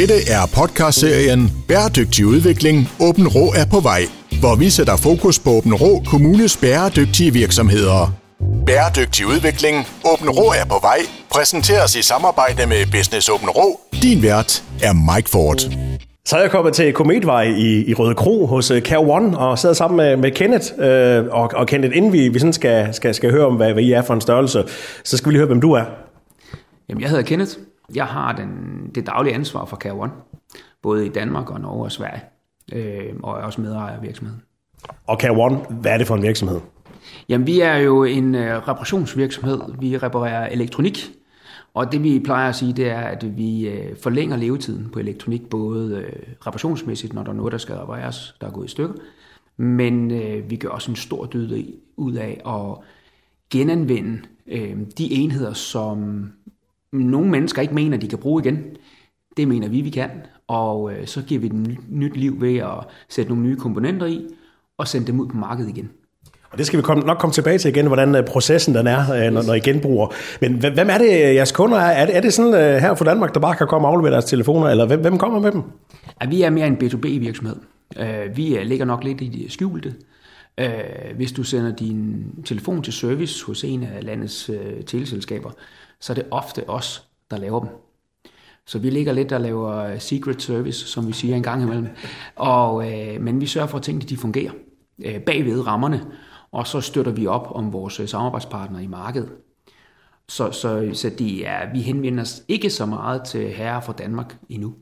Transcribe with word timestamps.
Dette 0.00 0.14
er 0.14 0.44
podcastserien 0.54 1.40
Bæredygtig 1.68 2.26
udvikling. 2.26 2.76
Åben 3.00 3.28
Rå 3.28 3.44
er 3.60 3.66
på 3.70 3.80
vej, 3.80 4.02
hvor 4.40 4.56
vi 4.56 4.70
sætter 4.70 4.96
fokus 4.96 5.38
på 5.38 5.50
Åben 5.50 5.74
Rå 5.74 6.02
Kommunes 6.10 6.56
bæredygtige 6.56 7.32
virksomheder. 7.32 8.12
Bæredygtig 8.66 9.26
udvikling. 9.26 9.76
Åben 10.12 10.30
Rå 10.30 10.46
er 10.60 10.66
på 10.68 10.78
vej. 10.82 10.98
Præsenteres 11.32 11.96
i 11.96 12.02
samarbejde 12.02 12.66
med 12.66 12.90
Business 12.92 13.28
Åben 13.28 13.48
Rå. 13.48 13.80
Din 14.02 14.22
vært 14.22 14.64
er 14.82 15.14
Mike 15.14 15.30
Ford. 15.30 15.60
Så 16.26 16.36
er 16.36 16.40
jeg 16.40 16.50
kommet 16.50 16.74
til 16.74 16.92
Kometvej 16.92 17.42
i, 17.42 17.84
i 17.90 17.94
Røde 17.94 18.14
Kro 18.14 18.46
hos 18.46 18.70
uh, 18.70 18.78
Care 18.78 18.98
One 18.98 19.38
og 19.38 19.58
sidder 19.58 19.74
sammen 19.74 19.96
med, 19.96 20.16
med 20.16 20.30
Kenneth. 20.30 20.66
Uh, 20.78 21.40
og, 21.40 21.50
og 21.54 21.66
Kenneth, 21.66 21.96
inden 21.96 22.12
vi, 22.12 22.28
vi 22.28 22.38
sådan 22.38 22.52
skal, 22.52 22.94
skal, 22.94 23.14
skal 23.14 23.30
høre 23.30 23.46
om, 23.46 23.54
hvad, 23.54 23.72
hvad 23.72 23.82
I 23.82 23.92
er 23.92 24.02
for 24.02 24.14
en 24.14 24.20
størrelse, 24.20 24.64
så 25.04 25.16
skal 25.16 25.28
vi 25.28 25.32
lige 25.32 25.40
høre, 25.40 25.46
hvem 25.46 25.60
du 25.60 25.72
er. 25.72 25.84
Jamen, 26.88 27.02
jeg 27.02 27.10
hedder 27.10 27.24
Kenneth. 27.24 27.52
Jeg 27.94 28.04
har 28.04 28.32
den, 28.32 28.50
det 28.94 29.06
daglige 29.06 29.34
ansvar 29.34 29.64
for 29.64 29.76
Care 29.76 29.92
One, 29.92 30.12
både 30.82 31.06
i 31.06 31.08
Danmark 31.08 31.50
og 31.50 31.60
Norge 31.60 31.84
og 31.84 31.92
Sverige, 31.92 32.22
øh, 32.72 33.14
og 33.22 33.38
er 33.38 33.42
også 33.42 33.60
medejer 33.60 33.96
af 33.96 34.02
virksomheden. 34.02 34.42
Og 35.06 35.18
Care 35.20 35.30
One, 35.30 35.56
hvad 35.56 35.92
er 35.92 35.98
det 35.98 36.06
for 36.06 36.14
en 36.14 36.22
virksomhed? 36.22 36.60
Jamen, 37.28 37.46
vi 37.46 37.60
er 37.60 37.76
jo 37.76 38.04
en 38.04 38.34
øh, 38.34 38.68
reparationsvirksomhed. 38.68 39.60
Vi 39.78 39.96
reparerer 39.96 40.48
elektronik, 40.48 41.10
og 41.74 41.92
det 41.92 42.02
vi 42.02 42.20
plejer 42.24 42.48
at 42.48 42.56
sige, 42.56 42.72
det 42.72 42.90
er, 42.90 43.00
at 43.00 43.36
vi 43.36 43.68
øh, 43.68 43.96
forlænger 43.96 44.36
levetiden 44.36 44.90
på 44.92 44.98
elektronik, 44.98 45.50
både 45.50 45.96
øh, 45.96 46.22
reparationsmæssigt, 46.46 47.12
når 47.12 47.22
der 47.22 47.30
er 47.30 47.36
noget, 47.36 47.52
der 47.52 47.58
skal 47.58 47.74
repareres, 47.74 48.34
der 48.40 48.46
er 48.46 48.50
gået 48.50 48.66
i 48.66 48.70
stykker, 48.70 48.94
men 49.56 50.10
øh, 50.10 50.50
vi 50.50 50.56
gør 50.56 50.68
også 50.68 50.90
en 50.90 50.96
stor 50.96 51.26
dyd 51.26 51.64
ud 51.96 52.14
af 52.14 52.40
at 52.46 52.84
genanvende 53.50 54.20
øh, 54.46 54.76
de 54.98 55.12
enheder, 55.12 55.52
som 55.52 56.28
nogle 56.92 57.28
mennesker 57.28 57.62
ikke 57.62 57.74
mener, 57.74 57.96
de 57.96 58.08
kan 58.08 58.18
bruge 58.18 58.42
igen. 58.42 58.64
Det 59.36 59.48
mener 59.48 59.68
vi, 59.68 59.80
vi 59.80 59.90
kan, 59.90 60.10
og 60.48 60.92
øh, 60.92 61.06
så 61.06 61.22
giver 61.22 61.40
vi 61.40 61.48
dem 61.48 61.76
nyt 61.88 62.16
liv 62.16 62.40
ved 62.40 62.56
at 62.56 62.86
sætte 63.08 63.30
nogle 63.30 63.44
nye 63.44 63.56
komponenter 63.56 64.06
i, 64.06 64.26
og 64.78 64.88
sende 64.88 65.06
dem 65.06 65.20
ud 65.20 65.28
på 65.28 65.36
markedet 65.36 65.68
igen. 65.68 65.90
Og 66.50 66.58
det 66.58 66.66
skal 66.66 66.76
vi 66.76 66.82
komme, 66.82 67.04
nok 67.04 67.18
komme 67.18 67.32
tilbage 67.32 67.58
til 67.58 67.68
igen, 67.68 67.86
hvordan 67.86 68.14
øh, 68.14 68.24
processen 68.24 68.74
den 68.74 68.86
er, 68.86 69.12
øh, 69.12 69.32
når, 69.32 69.42
når 69.42 69.54
I 69.54 69.60
genbruger. 69.60 70.08
Men 70.40 70.54
hvem 70.54 70.90
er 70.90 70.98
det, 70.98 71.34
jeres 71.34 71.52
kunder 71.52 71.78
er? 71.78 71.90
Er 71.90 72.06
det, 72.06 72.16
er 72.16 72.20
det 72.20 72.32
sådan 72.32 72.80
her 72.80 72.94
fra 72.94 73.04
Danmark, 73.04 73.34
der 73.34 73.40
bare 73.40 73.56
kan 73.56 73.66
komme 73.66 73.88
og 73.88 73.92
aflevere 73.92 74.12
deres 74.12 74.24
telefoner, 74.24 74.68
eller 74.68 74.86
hvem, 74.86 75.00
hvem 75.00 75.18
kommer 75.18 75.40
med 75.40 75.52
dem? 75.52 75.62
Ja, 76.22 76.28
vi 76.28 76.42
er 76.42 76.50
mere 76.50 76.66
en 76.66 76.78
B2B-virksomhed. 76.82 77.56
Uh, 78.00 78.36
vi 78.36 78.58
ligger 78.62 78.84
nok 78.84 79.04
lidt 79.04 79.20
i 79.20 79.28
det 79.28 79.52
skjulte. 79.52 79.94
Hvis 81.16 81.32
du 81.32 81.42
sender 81.42 81.74
din 81.74 82.24
telefon 82.44 82.82
til 82.82 82.92
service 82.92 83.44
hos 83.44 83.64
en 83.64 83.82
af 83.82 84.04
landets 84.04 84.50
teleselskaber, 84.86 85.50
så 86.00 86.12
er 86.12 86.14
det 86.14 86.26
ofte 86.30 86.68
os, 86.68 87.08
der 87.30 87.36
laver 87.36 87.60
dem. 87.60 87.68
Så 88.66 88.78
vi 88.78 88.90
ligger 88.90 89.12
lidt 89.12 89.32
og 89.32 89.40
laver 89.40 89.76
øh, 89.76 90.00
secret 90.00 90.42
service, 90.42 90.86
som 90.86 91.08
vi 91.08 91.12
siger 91.12 91.36
en 91.36 91.42
gang 91.42 91.62
imellem. 91.62 91.88
Og, 92.36 92.92
øh, 92.92 93.20
men 93.20 93.40
vi 93.40 93.46
sørger 93.46 93.68
for, 93.68 93.78
at 93.78 93.84
tingene 93.84 94.04
de 94.04 94.16
fungerer 94.16 94.52
øh, 95.04 95.20
bagved 95.20 95.66
rammerne, 95.66 96.06
og 96.52 96.66
så 96.66 96.80
støtter 96.80 97.12
vi 97.12 97.26
op 97.26 97.48
om 97.50 97.72
vores 97.72 98.00
øh, 98.00 98.08
samarbejdspartnere 98.08 98.84
i 98.84 98.86
markedet. 98.86 99.32
Så, 100.28 100.50
så, 100.50 100.90
så 100.92 101.10
det 101.18 101.46
er, 101.48 101.72
vi 101.72 101.80
henvender 101.80 102.22
os 102.22 102.42
ikke 102.48 102.70
så 102.70 102.86
meget 102.86 103.24
til 103.24 103.48
herrer 103.48 103.80
fra 103.80 103.92
Danmark 103.92 104.36
endnu. 104.48 104.74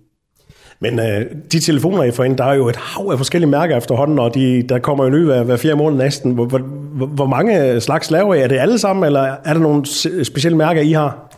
Men 0.84 0.98
øh, 0.98 1.26
de 1.52 1.60
telefoner, 1.60 2.02
I 2.02 2.10
får 2.10 2.24
ind, 2.24 2.36
der 2.38 2.44
er 2.44 2.54
jo 2.54 2.68
et 2.68 2.76
hav 2.76 3.10
af 3.12 3.18
forskellige 3.18 3.50
mærker 3.50 3.76
efterhånden, 3.76 4.18
og 4.18 4.34
de, 4.34 4.62
der 4.68 4.78
kommer 4.78 5.04
jo 5.04 5.10
nye 5.10 5.24
hver, 5.24 5.42
hver 5.42 5.56
fire 5.56 5.74
måneder 5.74 6.04
næsten. 6.04 6.32
Hvor, 6.32 6.46
hvor, 6.46 7.06
hvor 7.06 7.26
mange 7.26 7.80
slags 7.80 8.10
laver 8.10 8.34
I? 8.34 8.40
Er 8.40 8.46
det 8.46 8.58
alle 8.58 8.78
sammen, 8.78 9.04
eller 9.04 9.20
er 9.20 9.52
der 9.52 9.60
nogle 9.60 9.86
specielle 10.24 10.58
mærker, 10.58 10.80
I 10.80 10.92
har? 10.92 11.36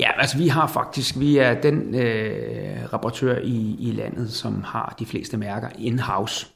Ja, 0.00 0.08
altså 0.18 0.38
vi 0.38 0.48
har 0.48 0.66
faktisk, 0.66 1.18
vi 1.18 1.38
er 1.38 1.54
den 1.54 1.94
øh, 1.94 2.92
rapportør 2.92 3.38
i, 3.42 3.76
i 3.78 3.92
landet, 3.92 4.32
som 4.32 4.62
har 4.66 4.94
de 4.98 5.06
fleste 5.06 5.36
mærker 5.36 5.68
in-house. 5.78 6.46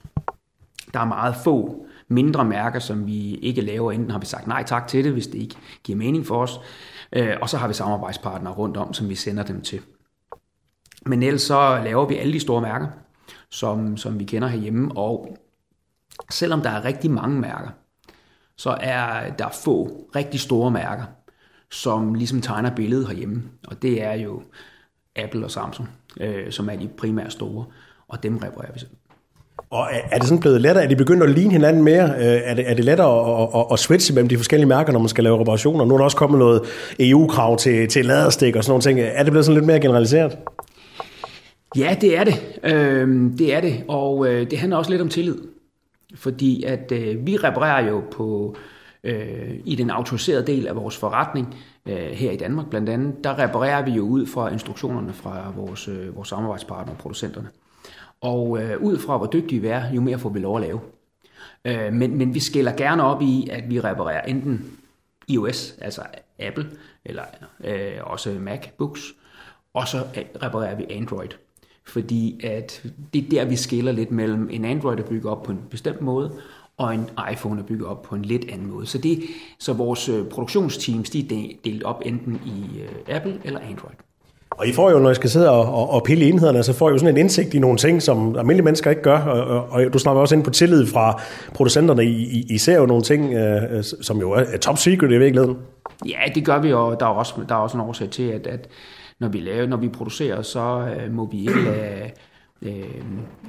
Der 0.95 1.01
er 1.01 1.05
meget 1.05 1.35
få 1.45 1.87
mindre 2.09 2.45
mærker, 2.45 2.79
som 2.79 3.07
vi 3.07 3.35
ikke 3.35 3.61
laver. 3.61 3.93
Enten 3.93 4.11
har 4.11 4.19
vi 4.19 4.27
sagt 4.27 4.47
nej 4.47 4.63
tak 4.67 4.87
til 4.87 5.05
det, 5.05 5.13
hvis 5.13 5.27
det 5.27 5.39
ikke 5.39 5.55
giver 5.85 5.99
mening 5.99 6.27
for 6.27 6.43
os. 6.43 6.61
Øh, 7.13 7.35
og 7.43 7.49
så 7.49 7.57
har 7.57 7.69
vi 7.69 7.75
samarbejdspartnere 7.75 8.55
rundt 8.55 8.77
om, 8.77 8.93
som 8.93 9.09
vi 9.09 9.15
sender 9.15 9.43
dem 9.43 9.61
til. 9.61 9.81
Men 11.07 11.23
ellers 11.23 11.43
så 11.43 11.81
laver 11.85 12.07
vi 12.07 12.17
alle 12.17 12.33
de 12.33 12.41
store 12.41 12.61
mærker, 12.61 12.87
som, 13.51 13.97
som 13.97 14.19
vi 14.19 14.25
kender 14.25 14.49
herhjemme. 14.49 14.91
Og 14.97 15.37
selvom 16.31 16.61
der 16.61 16.71
er 16.71 16.85
rigtig 16.85 17.11
mange 17.11 17.41
mærker, 17.41 17.69
så 18.57 18.77
er 18.81 19.31
der 19.31 19.49
få 19.65 20.07
rigtig 20.17 20.41
store 20.41 20.71
mærker, 20.71 21.05
som 21.71 22.15
ligesom 22.15 22.41
tegner 22.41 22.75
billedet 22.75 23.07
herhjemme. 23.07 23.43
Og 23.69 23.83
det 23.83 24.03
er 24.03 24.15
jo 24.15 24.43
Apple 25.17 25.45
og 25.45 25.51
Samsung, 25.51 25.89
øh, 26.21 26.53
som 26.53 26.69
er 26.69 26.77
de 26.77 26.89
primære 26.89 27.31
store, 27.31 27.65
og 28.09 28.23
dem 28.23 28.37
reparerer 28.37 28.73
vi 28.73 28.79
selv. 28.79 28.91
Og 29.71 29.89
er 30.11 30.19
det 30.19 30.29
sådan 30.29 30.41
blevet 30.41 30.61
lettere? 30.61 30.85
Er 30.85 30.89
de 30.89 30.97
begyndt 30.97 31.23
at 31.23 31.31
ligne 31.31 31.53
hinanden 31.53 31.85
mere? 31.85 32.05
Øh, 32.05 32.41
er 32.45 32.55
det, 32.55 32.71
er 32.71 32.75
det 32.75 32.85
lettere 32.85 33.43
at, 33.43 33.49
at, 33.55 33.67
at 33.73 33.79
switche 33.79 34.15
mellem 34.15 34.29
de 34.29 34.37
forskellige 34.37 34.69
mærker, 34.69 34.93
når 34.93 35.01
man 35.01 35.09
skal 35.09 35.25
lave 35.25 35.41
reparationer? 35.41 35.85
Nu 35.85 35.95
er 35.95 35.99
der 35.99 36.05
også 36.05 36.17
kommet 36.17 36.39
noget 36.39 36.63
EU-krav 37.01 37.57
til, 37.57 37.89
til 37.89 38.07
laderstik 38.07 38.57
og 38.57 38.65
sådan 38.65 38.71
nogle 38.71 38.83
ting. 38.83 39.01
Er 39.01 39.23
det 39.23 39.33
blevet 39.33 39.45
sådan 39.45 39.55
lidt 39.55 39.67
mere 39.67 39.81
generaliseret? 39.81 40.39
Ja, 41.77 41.97
det 42.01 42.19
er 42.19 42.25
det. 42.25 42.61
Øh, 42.63 43.39
det 43.39 43.55
er 43.55 43.61
det, 43.61 43.85
og 43.89 44.29
øh, 44.29 44.51
det 44.51 44.59
handler 44.59 44.77
også 44.77 44.91
lidt 44.91 45.03
om 45.03 45.09
tillid. 45.09 45.39
Fordi 46.15 46.63
at 46.63 46.93
øh, 46.93 47.27
vi 47.27 47.37
reparerer 47.37 47.89
jo 47.89 48.03
på 48.11 48.57
øh, 49.05 49.61
i 49.65 49.75
den 49.75 49.91
autoriserede 49.91 50.47
del 50.47 50.67
af 50.67 50.77
vores 50.77 50.97
forretning 50.97 51.55
øh, 51.87 51.97
her 51.97 52.31
i 52.31 52.37
Danmark 52.37 52.71
blandt 52.71 52.89
andet, 52.89 53.25
der 53.25 53.39
reparerer 53.39 53.85
vi 53.85 53.91
jo 53.91 54.03
ud 54.03 54.27
fra 54.27 54.53
instruktionerne 54.53 55.13
fra 55.13 55.53
vores, 55.57 55.89
øh, 55.89 56.17
vores 56.17 56.29
samarbejdspartnere 56.29 56.95
og 56.95 56.99
producenterne. 56.99 57.49
Og 58.21 58.63
øh, 58.63 58.81
ud 58.81 58.99
fra 58.99 59.17
hvor 59.17 59.27
dygtige 59.27 59.61
vi 59.61 59.69
er, 59.69 59.93
jo 59.93 60.01
mere 60.01 60.19
får 60.19 60.29
vi 60.29 60.39
lov 60.39 60.57
at 60.57 60.63
lave. 60.63 60.81
Øh, 61.65 61.93
men, 61.93 62.19
men 62.19 62.35
vi 62.35 62.41
skiller 62.41 62.73
gerne 62.73 63.03
op 63.03 63.23
i, 63.23 63.49
at 63.53 63.71
vi 63.71 63.81
reparerer 63.81 64.23
enten 64.23 64.79
iOS, 65.29 65.75
altså 65.81 66.03
Apple, 66.39 66.67
eller 67.05 67.23
øh, 67.65 67.93
også 68.01 68.31
MacBooks, 68.31 69.15
og 69.75 69.89
så 69.89 69.99
reparerer 70.43 70.75
vi 70.75 70.87
Android. 70.91 71.29
Fordi 71.87 72.41
at 72.45 72.83
det 73.15 73.25
er 73.25 73.29
der, 73.31 73.45
vi 73.45 73.57
skiller 73.57 73.93
lidt 73.93 74.11
mellem 74.11 74.49
en 74.53 74.65
Android, 74.65 74.97
der 74.97 75.03
bygger 75.03 75.31
op 75.31 75.43
på 75.43 75.53
en 75.53 75.59
bestemt 75.71 76.01
måde, 76.01 76.33
og 76.79 76.95
en 76.95 77.11
iPhone 77.33 77.61
er 77.61 77.65
bygget 77.65 77.89
op 77.89 78.03
på 78.03 78.15
en 78.15 78.25
lidt 78.25 78.45
anden 78.53 78.71
måde. 78.71 78.87
Så, 78.87 78.99
det, 78.99 79.23
så 79.59 79.73
vores 79.73 80.09
øh, 80.09 80.25
produktionsteams 80.25 81.11
de 81.11 81.21
er 81.21 81.55
delt 81.65 81.83
op 81.83 82.03
enten 82.07 82.41
i 82.47 82.81
øh, 82.81 83.17
Apple 83.17 83.39
eller 83.45 83.61
Android. 83.61 83.95
Og 84.51 84.67
I 84.67 84.73
får 84.73 84.91
jo, 84.91 84.99
når 84.99 85.11
I 85.11 85.15
skal 85.15 85.31
sidde 85.31 85.51
og, 85.51 85.75
og, 85.75 85.91
og 85.91 86.03
pille 86.03 86.25
enhederne, 86.25 86.63
så 86.63 86.73
får 86.73 86.89
I 86.89 86.93
jo 86.93 86.99
sådan 86.99 87.15
en 87.15 87.21
indsigt 87.21 87.55
i 87.55 87.59
nogle 87.59 87.79
ting, 87.79 88.03
som 88.03 88.37
almindelige 88.37 88.65
mennesker 88.65 88.91
ikke 88.91 89.03
gør. 89.03 89.19
Og, 89.19 89.43
og, 89.45 89.69
og 89.71 89.93
du 89.93 89.99
snakker 89.99 90.21
også 90.21 90.35
ind 90.35 90.45
på 90.45 90.51
tillid 90.51 90.87
fra 90.87 91.23
producenterne. 91.55 92.05
I, 92.05 92.09
I, 92.09 92.47
I 92.51 92.59
ser 92.59 92.77
jo 92.77 92.87
nogle 92.87 93.03
ting, 93.03 93.35
øh, 93.35 93.85
som 94.01 94.19
jo 94.19 94.31
er 94.33 94.57
top 94.61 94.79
secret 94.79 95.13
i 95.13 95.19
virkeligheden. 95.19 95.57
Ja, 96.07 96.21
det 96.35 96.45
gør 96.45 96.59
vi, 96.59 96.73
og 96.73 97.01
der 97.01 97.07
er 97.07 97.11
også, 97.11 97.35
der 97.49 97.55
er 97.55 97.59
også 97.59 97.77
en 97.77 97.81
årsag 97.81 98.11
til, 98.11 98.23
at, 98.23 98.47
at 98.47 98.69
når 99.19 99.29
vi 99.29 99.41
laver, 99.41 99.67
når 99.67 99.77
vi 99.77 99.89
producerer, 99.89 100.43
så 100.43 100.95
øh, 101.01 101.13
må 101.13 101.27
vi 101.27 101.41
ikke 101.41 101.65
lade 101.65 102.11
øh, 102.63 103.03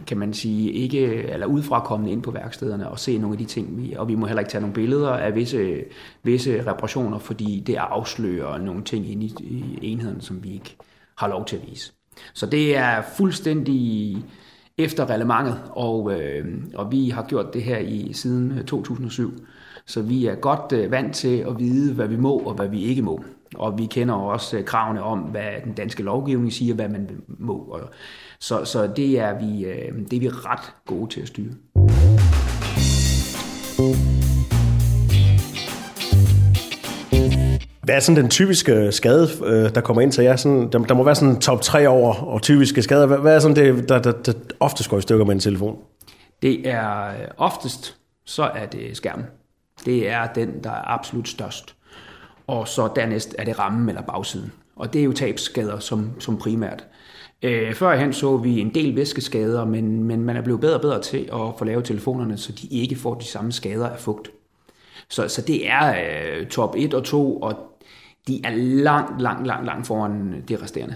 kan 0.08 0.18
man 0.18 0.34
sige, 0.34 0.72
ikke, 0.72 1.24
eller 1.24 1.48
udefra 1.48 1.80
komme 1.80 2.12
ind 2.12 2.24
på 2.24 2.32
værkstederne 2.32 2.90
og 2.90 3.00
se 3.00 3.18
nogle 3.18 3.34
af 3.34 3.38
de 3.38 3.46
ting, 3.46 3.78
vi, 3.78 3.94
og 3.94 4.08
vi 4.08 4.16
må 4.16 4.26
heller 4.26 4.40
ikke 4.40 4.52
tage 4.52 4.62
nogle 4.62 4.74
billeder 4.74 5.10
af 5.10 5.36
visse, 5.36 5.84
visse 6.24 6.66
reparationer, 6.72 7.20
fordi 7.20 7.64
det 7.68 7.76
afslører 7.76 8.58
nogle 8.58 8.84
ting 8.84 9.12
ind 9.12 9.24
i, 9.24 9.34
i 9.40 9.80
enheden, 9.82 10.22
som 10.22 10.44
vi 10.44 10.54
ikke 10.54 10.76
har 11.18 11.28
lov 11.28 11.46
til 11.46 11.56
at 11.56 11.68
vise. 11.68 11.94
Så 12.34 12.46
det 12.46 12.78
er 12.78 13.02
fuldstændig 13.18 14.18
efter 14.78 15.10
relevantet, 15.10 15.62
og, 15.70 16.22
øh, 16.22 16.46
og 16.76 16.92
vi 16.92 17.10
har 17.10 17.26
gjort 17.28 17.54
det 17.54 17.64
her 17.64 17.78
i 17.78 18.14
siden 18.14 18.52
øh, 18.52 18.66
2007. 18.66 19.34
Så 19.86 20.02
vi 20.02 20.26
er 20.26 20.36
godt 20.36 20.72
øh, 20.72 20.92
vant 20.92 21.16
til 21.16 21.38
at 21.38 21.60
vide, 21.60 21.94
hvad 21.94 22.08
vi 22.08 22.16
må 22.16 22.38
og 22.38 22.54
hvad 22.54 22.68
vi 22.68 22.82
ikke 22.82 23.02
må. 23.02 23.24
Og 23.58 23.78
vi 23.78 23.86
kender 23.86 24.16
også 24.16 24.58
øh, 24.58 24.66
kravene 24.66 25.04
om, 25.04 25.20
hvad 25.20 25.50
den 25.64 25.74
danske 25.74 26.04
lovgivning 26.04 26.54
siger, 26.54 26.76
hvad 26.76 26.90
man 26.90 27.10
må. 27.28 27.80
Så, 28.40 28.66
så 28.66 28.88
det, 28.88 29.20
er 29.20 29.40
vi, 29.40 29.66
øh, 29.66 29.94
det 30.12 30.14
er 30.18 30.20
vi 30.20 30.30
ret 30.30 30.74
gode 30.86 31.10
til 31.10 31.22
at 31.22 31.28
styre. 31.28 31.54
Hvad 37.84 37.96
er 37.96 38.00
sådan 38.00 38.22
den 38.22 38.30
typiske 38.30 38.92
skade, 38.92 39.30
øh, 39.46 39.76
der 39.76 39.82
kommer 39.82 40.02
ind 40.02 40.12
til 40.12 40.24
jer? 40.24 40.36
Sådan, 40.36 40.72
der, 40.72 40.80
der 40.80 40.94
må 40.94 41.04
være 41.04 41.16
sådan 41.16 41.40
top 41.40 41.62
3 41.62 41.88
over 41.88 42.24
og 42.24 42.42
typiske 42.42 42.82
skader. 42.82 43.18
Hvad 43.18 43.36
er 43.36 43.40
sådan 43.40 43.56
det, 43.56 43.90
der, 43.90 44.00
der, 44.00 44.12
der 44.12 44.34
oftest 44.60 44.90
går 44.90 44.98
i 44.98 45.02
stykker 45.02 45.26
med 45.26 45.34
en 45.34 45.40
telefon? 45.40 45.78
Det 46.42 46.70
er 46.70 47.12
oftest, 47.38 47.98
så 48.26 48.44
er 48.44 48.66
det 48.66 48.98
skærmen. 48.98 49.26
Det 49.86 50.10
er 50.10 50.28
den, 50.36 50.64
der 50.64 50.70
er 50.70 50.94
absolut 50.94 51.28
størst. 51.28 51.75
Og 52.48 52.68
så 52.68 52.90
dernæst 52.96 53.36
er 53.38 53.44
det 53.44 53.60
rammen 53.60 53.90
eller 53.90 54.02
bagsiden. 54.02 54.52
Og 54.76 54.94
det 54.94 55.02
er 55.02 55.06
jo 55.06 55.14
tabsskader 55.14 55.80
som, 55.80 56.20
som 56.20 56.38
primært. 56.38 56.86
Øh, 57.44 57.74
førhen 57.74 58.14
så 58.14 58.38
vi 58.38 58.60
en 58.60 58.76
del 58.76 58.96
væskeskader, 58.96 59.66
men, 59.66 60.04
men 60.04 60.24
man 60.24 60.38
er 60.38 60.42
blevet 60.42 60.62
bedre 60.62 60.76
og 60.76 60.82
bedre 60.82 61.02
til 61.02 61.30
at 61.34 61.40
få 61.58 61.66
lavet 61.66 61.86
telefonerne, 61.86 62.38
så 62.38 62.52
de 62.52 62.68
ikke 62.68 62.96
får 62.96 63.14
de 63.14 63.26
samme 63.26 63.52
skader 63.52 63.90
af 63.90 64.00
fugt. 64.00 64.32
Så, 65.10 65.28
så 65.28 65.42
det 65.42 65.70
er 65.70 65.96
øh, 66.40 66.48
top 66.48 66.76
1 66.78 66.94
og 66.94 67.04
2, 67.04 67.38
og 67.38 67.56
de 68.28 68.42
er 68.44 68.56
langt, 68.56 69.22
langt, 69.22 69.48
langt, 69.48 69.66
langt 69.66 69.88
foran 69.88 70.44
det 70.48 70.62
resterende. 70.64 70.96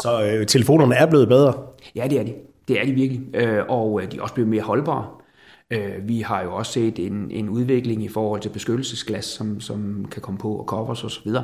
Så 0.00 0.24
øh, 0.24 0.46
telefonerne 0.46 0.94
er 0.94 1.06
blevet 1.06 1.28
bedre? 1.28 1.54
Ja, 1.96 2.06
det 2.10 2.20
er 2.20 2.24
de. 2.24 2.34
Det 2.68 2.80
er 2.80 2.84
de 2.84 2.92
virkelig. 2.92 3.22
Øh, 3.34 3.64
og 3.68 4.02
øh, 4.02 4.12
de 4.12 4.16
er 4.16 4.22
også 4.22 4.34
blevet 4.34 4.50
mere 4.50 4.62
holdbare. 4.62 5.06
Øh, 5.72 6.08
vi 6.08 6.20
har 6.20 6.42
jo 6.42 6.54
også 6.54 6.72
set 6.72 6.98
en, 6.98 7.30
en 7.30 7.48
udvikling 7.48 8.04
i 8.04 8.08
forhold 8.08 8.40
til 8.40 8.48
beskyttelsesglas, 8.48 9.24
som, 9.24 9.60
som 9.60 10.06
kan 10.10 10.22
komme 10.22 10.38
på 10.38 10.56
og 10.56 10.64
covers 10.64 11.04
osv. 11.04 11.30
Så, 11.30 11.42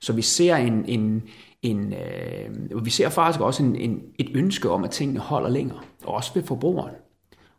så 0.00 0.12
vi 0.12 0.22
ser 0.22 0.56
en, 0.56 0.84
en, 0.88 1.22
en 1.62 1.92
øh, 1.92 2.84
vi 2.84 2.90
ser 2.90 3.08
faktisk 3.08 3.40
også 3.40 3.62
en, 3.62 3.76
en, 3.76 4.02
et 4.18 4.30
ønske 4.34 4.70
om, 4.70 4.84
at 4.84 4.90
tingene 4.90 5.20
holder 5.20 5.48
længere, 5.48 5.80
også 6.04 6.30
ved 6.34 6.42
forbrugeren. 6.42 6.94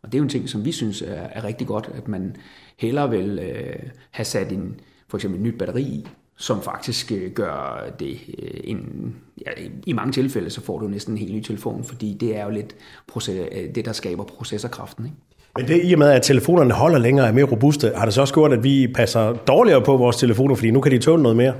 Og 0.02 0.12
det 0.12 0.14
er 0.14 0.18
jo 0.18 0.22
en 0.22 0.28
ting, 0.28 0.48
som 0.48 0.64
vi 0.64 0.72
synes 0.72 1.02
er, 1.02 1.14
er 1.14 1.44
rigtig 1.44 1.66
godt, 1.66 1.90
at 1.94 2.08
man 2.08 2.36
hellere 2.78 3.10
vil 3.10 3.38
øh, 3.38 3.90
have 4.10 4.24
sat 4.24 4.52
en, 4.52 4.80
for 5.08 5.16
eksempel 5.16 5.40
et 5.40 5.46
nyt 5.46 5.58
batteri 5.58 5.82
i, 5.82 6.08
som 6.36 6.62
faktisk 6.62 7.12
øh, 7.12 7.32
gør 7.32 7.90
det 7.98 8.18
øh, 8.38 8.60
en, 8.64 9.14
ja, 9.46 9.50
i 9.86 9.92
mange 9.92 10.12
tilfælde, 10.12 10.50
så 10.50 10.60
får 10.60 10.78
du 10.78 10.88
næsten 10.88 11.14
en 11.14 11.18
helt 11.18 11.34
ny 11.34 11.42
telefon, 11.42 11.84
fordi 11.84 12.16
det 12.20 12.36
er 12.36 12.44
jo 12.44 12.50
lidt 12.50 12.76
proces, 13.06 13.48
øh, 13.52 13.74
det, 13.74 13.84
der 13.84 13.92
skaber 13.92 14.24
processorkraften. 14.24 15.04
Ikke? 15.04 15.16
Men 15.56 15.68
det 15.68 15.80
i 15.84 15.92
og 15.92 15.98
med, 15.98 16.10
at 16.10 16.22
telefonerne 16.22 16.74
holder 16.74 16.98
længere 16.98 17.24
og 17.24 17.28
er 17.28 17.32
mere 17.32 17.44
robuste, 17.44 17.92
har 17.96 18.04
det 18.04 18.14
så 18.14 18.20
også 18.20 18.34
gjort, 18.34 18.52
at 18.52 18.64
vi 18.64 18.92
passer 18.94 19.32
dårligere 19.32 19.82
på 19.82 19.96
vores 19.96 20.16
telefoner, 20.16 20.54
fordi 20.54 20.70
nu 20.70 20.80
kan 20.80 20.92
de 20.92 20.98
tåle 20.98 21.22
noget 21.22 21.36
mere? 21.36 21.54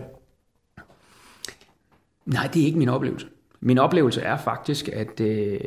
Nej, 2.26 2.48
det 2.54 2.62
er 2.62 2.66
ikke 2.66 2.78
min 2.78 2.88
oplevelse. 2.88 3.26
Min 3.60 3.78
oplevelse 3.78 4.20
er 4.20 4.36
faktisk, 4.36 4.88
at, 4.88 5.20
øh, 5.20 5.60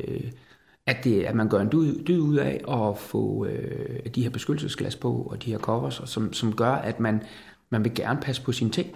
at, 0.85 0.97
det, 1.03 1.23
at 1.23 1.35
man 1.35 1.50
gør 1.50 1.59
en 1.59 1.69
dyd, 1.71 2.03
dyd 2.03 2.19
ud 2.19 2.35
af 2.35 2.62
at 2.71 2.97
få 2.97 3.45
øh, 3.45 4.00
de 4.15 4.23
her 4.23 4.29
beskyttelsesglas 4.29 4.95
på 4.95 5.27
og 5.31 5.44
de 5.44 5.51
her 5.51 5.59
covers, 5.59 6.01
som, 6.06 6.33
som 6.33 6.56
gør, 6.56 6.71
at 6.71 7.00
man, 7.00 7.21
man 7.69 7.83
vil 7.83 7.95
gerne 7.95 8.19
passe 8.21 8.41
på 8.41 8.51
sine 8.51 8.69
ting. 8.69 8.88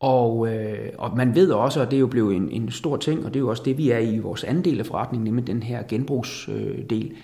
Og, 0.00 0.48
øh, 0.48 0.88
og 0.98 1.16
man 1.16 1.34
ved 1.34 1.50
også, 1.50 1.80
og 1.80 1.90
det 1.90 1.96
er 1.96 2.00
jo 2.00 2.06
blevet 2.06 2.36
en, 2.36 2.50
en 2.50 2.70
stor 2.70 2.96
ting, 2.96 3.24
og 3.24 3.34
det 3.34 3.36
er 3.36 3.40
jo 3.40 3.48
også 3.48 3.62
det, 3.62 3.78
vi 3.78 3.90
er 3.90 3.98
i 3.98 4.18
vores 4.18 4.44
anden 4.44 4.64
del 4.64 4.80
af 4.80 4.86
forretningen, 4.86 5.24
nemlig 5.24 5.46
den 5.46 5.62
her 5.62 5.82
genbrugsdel, 5.88 7.12
øh, 7.12 7.16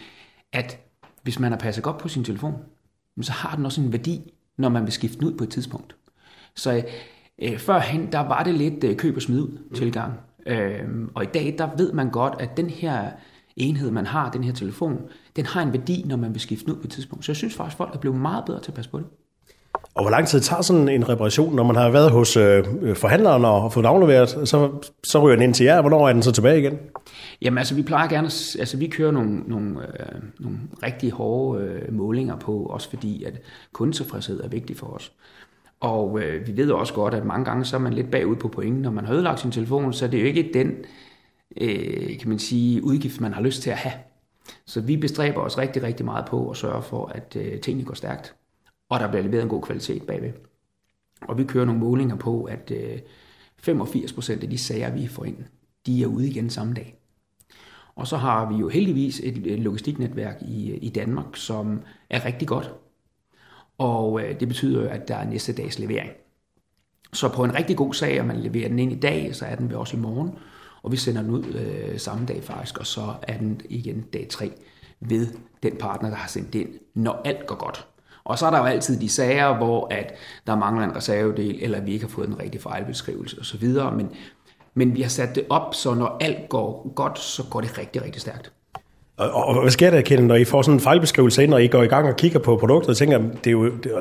at 0.52 0.78
hvis 1.28 1.38
man 1.38 1.52
har 1.52 1.58
passet 1.58 1.84
godt 1.84 1.98
på 1.98 2.08
sin 2.08 2.24
telefon, 2.24 2.54
så 3.20 3.32
har 3.32 3.56
den 3.56 3.66
også 3.66 3.80
en 3.80 3.92
værdi, 3.92 4.32
når 4.56 4.68
man 4.68 4.84
vil 4.84 4.92
skifte 4.92 5.18
den 5.18 5.26
ud 5.26 5.34
på 5.34 5.44
et 5.44 5.50
tidspunkt. 5.50 5.96
Så 6.54 6.84
øh, 7.42 7.58
førhen, 7.58 8.12
der 8.12 8.18
var 8.18 8.42
det 8.42 8.54
lidt 8.54 8.84
øh, 8.84 8.96
køb 8.96 9.16
og 9.16 9.22
smid 9.22 9.40
ud 9.40 9.48
mm. 9.48 9.74
tilgang. 9.74 10.12
Øh, 10.46 11.08
og 11.14 11.22
i 11.22 11.26
dag, 11.26 11.54
der 11.58 11.76
ved 11.76 11.92
man 11.92 12.10
godt, 12.10 12.34
at 12.40 12.56
den 12.56 12.70
her 12.70 13.10
enhed, 13.56 13.90
man 13.90 14.06
har, 14.06 14.30
den 14.30 14.44
her 14.44 14.52
telefon, 14.52 15.08
den 15.36 15.46
har 15.46 15.62
en 15.62 15.72
værdi, 15.72 16.04
når 16.06 16.16
man 16.16 16.32
vil 16.32 16.40
skifte 16.40 16.66
den 16.66 16.74
ud 16.74 16.78
på 16.78 16.84
et 16.84 16.90
tidspunkt. 16.90 17.24
Så 17.24 17.32
jeg 17.32 17.36
synes 17.36 17.54
faktisk, 17.54 17.76
folk 17.76 17.94
er 17.94 17.98
blevet 17.98 18.20
meget 18.20 18.44
bedre 18.44 18.60
til 18.60 18.70
at 18.70 18.74
passe 18.74 18.90
på 18.90 18.98
det. 18.98 19.06
Og 19.98 20.04
hvor 20.04 20.10
lang 20.10 20.28
tid 20.28 20.40
tager 20.40 20.62
sådan 20.62 20.88
en 20.88 21.08
reparation, 21.08 21.54
når 21.54 21.62
man 21.62 21.76
har 21.76 21.90
været 21.90 22.10
hos 22.10 22.36
øh, 22.36 22.64
øh, 22.82 22.96
forhandleren 22.96 23.44
og 23.44 23.72
fået 23.72 23.86
afleveret, 23.86 24.48
så, 24.48 24.70
så 25.04 25.20
ryger 25.20 25.36
den 25.36 25.42
ind 25.42 25.54
til 25.54 25.64
jer. 25.64 25.80
Hvornår 25.80 26.08
er 26.08 26.12
den 26.12 26.22
så 26.22 26.32
tilbage 26.32 26.58
igen? 26.58 26.78
Jamen 27.42 27.58
altså, 27.58 27.74
vi 27.74 27.82
plejer 27.82 28.08
gerne, 28.08 28.26
altså 28.58 28.76
vi 28.76 28.86
kører 28.86 29.10
nogle, 29.10 29.40
nogle, 29.46 29.80
øh, 29.80 30.22
nogle 30.38 30.58
rigtig 30.82 31.10
hårde 31.10 31.62
øh, 31.62 31.94
målinger 31.94 32.36
på, 32.36 32.62
også 32.62 32.90
fordi 32.90 33.24
at 33.24 33.40
kundetilfredshed 33.72 34.40
er 34.40 34.48
vigtig 34.48 34.76
for 34.76 34.86
os. 34.86 35.12
Og 35.80 36.20
øh, 36.20 36.46
vi 36.46 36.56
ved 36.56 36.70
også 36.70 36.94
godt, 36.94 37.14
at 37.14 37.24
mange 37.24 37.44
gange 37.44 37.64
så 37.64 37.76
er 37.76 37.80
man 37.80 37.92
lidt 37.92 38.10
bagud 38.10 38.36
på 38.36 38.48
pointen, 38.48 38.82
når 38.82 38.90
man 38.90 39.04
har 39.04 39.14
ødelagt 39.14 39.40
sin 39.40 39.50
telefon, 39.50 39.92
så 39.92 40.06
det 40.06 40.14
er 40.14 40.20
jo 40.20 40.26
ikke 40.26 40.50
den, 40.54 40.72
øh, 41.60 42.18
kan 42.18 42.28
man 42.28 42.38
sige, 42.38 42.84
udgift, 42.84 43.20
man 43.20 43.32
har 43.32 43.42
lyst 43.42 43.62
til 43.62 43.70
at 43.70 43.76
have. 43.76 43.94
Så 44.66 44.80
vi 44.80 44.96
bestræber 44.96 45.40
os 45.40 45.58
rigtig, 45.58 45.82
rigtig 45.82 46.06
meget 46.06 46.24
på 46.26 46.50
at 46.50 46.56
sørge 46.56 46.82
for, 46.82 47.12
at 47.14 47.36
øh, 47.40 47.60
tingene 47.60 47.84
går 47.84 47.94
stærkt 47.94 48.34
og 48.88 49.00
der 49.00 49.08
bliver 49.08 49.22
leveret 49.22 49.42
en 49.42 49.48
god 49.48 49.62
kvalitet 49.62 50.02
bagved. 50.02 50.32
Og 51.20 51.38
vi 51.38 51.44
kører 51.44 51.64
nogle 51.64 51.80
målinger 51.80 52.16
på, 52.16 52.44
at 52.44 52.70
øh, 52.70 52.98
85% 53.68 54.42
af 54.42 54.50
de 54.50 54.58
sager, 54.58 54.94
vi 54.94 55.06
får 55.06 55.24
ind, 55.24 55.36
de 55.86 56.02
er 56.02 56.06
ude 56.06 56.28
igen 56.28 56.50
samme 56.50 56.74
dag. 56.74 56.98
Og 57.94 58.06
så 58.06 58.16
har 58.16 58.52
vi 58.52 58.56
jo 58.56 58.68
heldigvis 58.68 59.20
et 59.24 59.36
logistiknetværk 59.36 60.42
i, 60.42 60.74
i 60.74 60.88
Danmark, 60.88 61.36
som 61.36 61.82
er 62.10 62.24
rigtig 62.24 62.48
godt. 62.48 62.74
Og 63.78 64.22
øh, 64.22 64.40
det 64.40 64.48
betyder, 64.48 64.90
at 64.90 65.08
der 65.08 65.16
er 65.16 65.28
næste 65.28 65.52
dags 65.52 65.78
levering. 65.78 66.10
Så 67.12 67.28
på 67.28 67.44
en 67.44 67.54
rigtig 67.54 67.76
god 67.76 67.94
sag, 67.94 68.20
og 68.20 68.26
man 68.26 68.36
leverer 68.36 68.68
den 68.68 68.78
ind 68.78 68.92
i 68.92 69.00
dag, 69.00 69.36
så 69.36 69.46
er 69.46 69.54
den 69.54 69.70
ved 69.70 69.76
også 69.76 69.96
i 69.96 70.00
morgen. 70.00 70.30
Og 70.82 70.92
vi 70.92 70.96
sender 70.96 71.22
den 71.22 71.30
ud 71.30 71.44
øh, 71.44 71.98
samme 71.98 72.26
dag 72.26 72.44
faktisk, 72.44 72.78
og 72.78 72.86
så 72.86 73.14
er 73.22 73.38
den 73.38 73.60
igen 73.68 74.00
dag 74.00 74.28
3 74.28 74.52
ved 75.00 75.26
den 75.62 75.76
partner, 75.76 76.08
der 76.08 76.16
har 76.16 76.28
sendt 76.28 76.52
den, 76.52 76.68
når 76.94 77.22
alt 77.24 77.46
går 77.46 77.54
godt. 77.54 77.86
Og 78.28 78.38
så 78.38 78.46
er 78.46 78.50
der 78.50 78.58
jo 78.58 78.64
altid 78.64 79.00
de 79.00 79.08
sager, 79.08 79.56
hvor 79.56 79.86
at 79.90 80.14
der 80.46 80.56
mangler 80.56 80.84
en 80.84 80.96
reservedel, 80.96 81.58
eller 81.62 81.80
vi 81.80 81.92
ikke 81.92 82.04
har 82.04 82.10
fået 82.10 82.28
en 82.28 82.40
rigtig 82.40 82.60
fejlbeskrivelse 82.60 83.36
osv. 83.40 83.68
Men, 83.96 84.10
men 84.74 84.94
vi 84.94 85.02
har 85.02 85.08
sat 85.08 85.34
det 85.34 85.44
op, 85.50 85.74
så 85.74 85.94
når 85.94 86.16
alt 86.20 86.48
går 86.48 86.92
godt, 86.94 87.18
så 87.18 87.42
går 87.50 87.60
det 87.60 87.78
rigtig, 87.78 88.04
rigtig 88.04 88.20
stærkt. 88.20 88.52
Og, 89.16 89.30
og 89.30 89.60
hvad 89.60 89.70
sker 89.70 89.90
der, 89.90 90.00
Kenneth, 90.00 90.28
når 90.28 90.34
I 90.34 90.44
får 90.44 90.62
sådan 90.62 90.76
en 90.76 90.80
fejlbeskrivelse 90.80 91.44
ind, 91.44 91.54
og 91.54 91.64
I 91.64 91.66
går 91.66 91.82
i 91.82 91.86
gang 91.86 92.08
og 92.08 92.16
kigger 92.16 92.38
på 92.38 92.56
produktet 92.56 92.90
og 92.90 92.96
tænker, 92.96 93.18
det 93.18 93.46
er 93.46 93.50
jo, 93.50 93.64
det, 93.64 93.92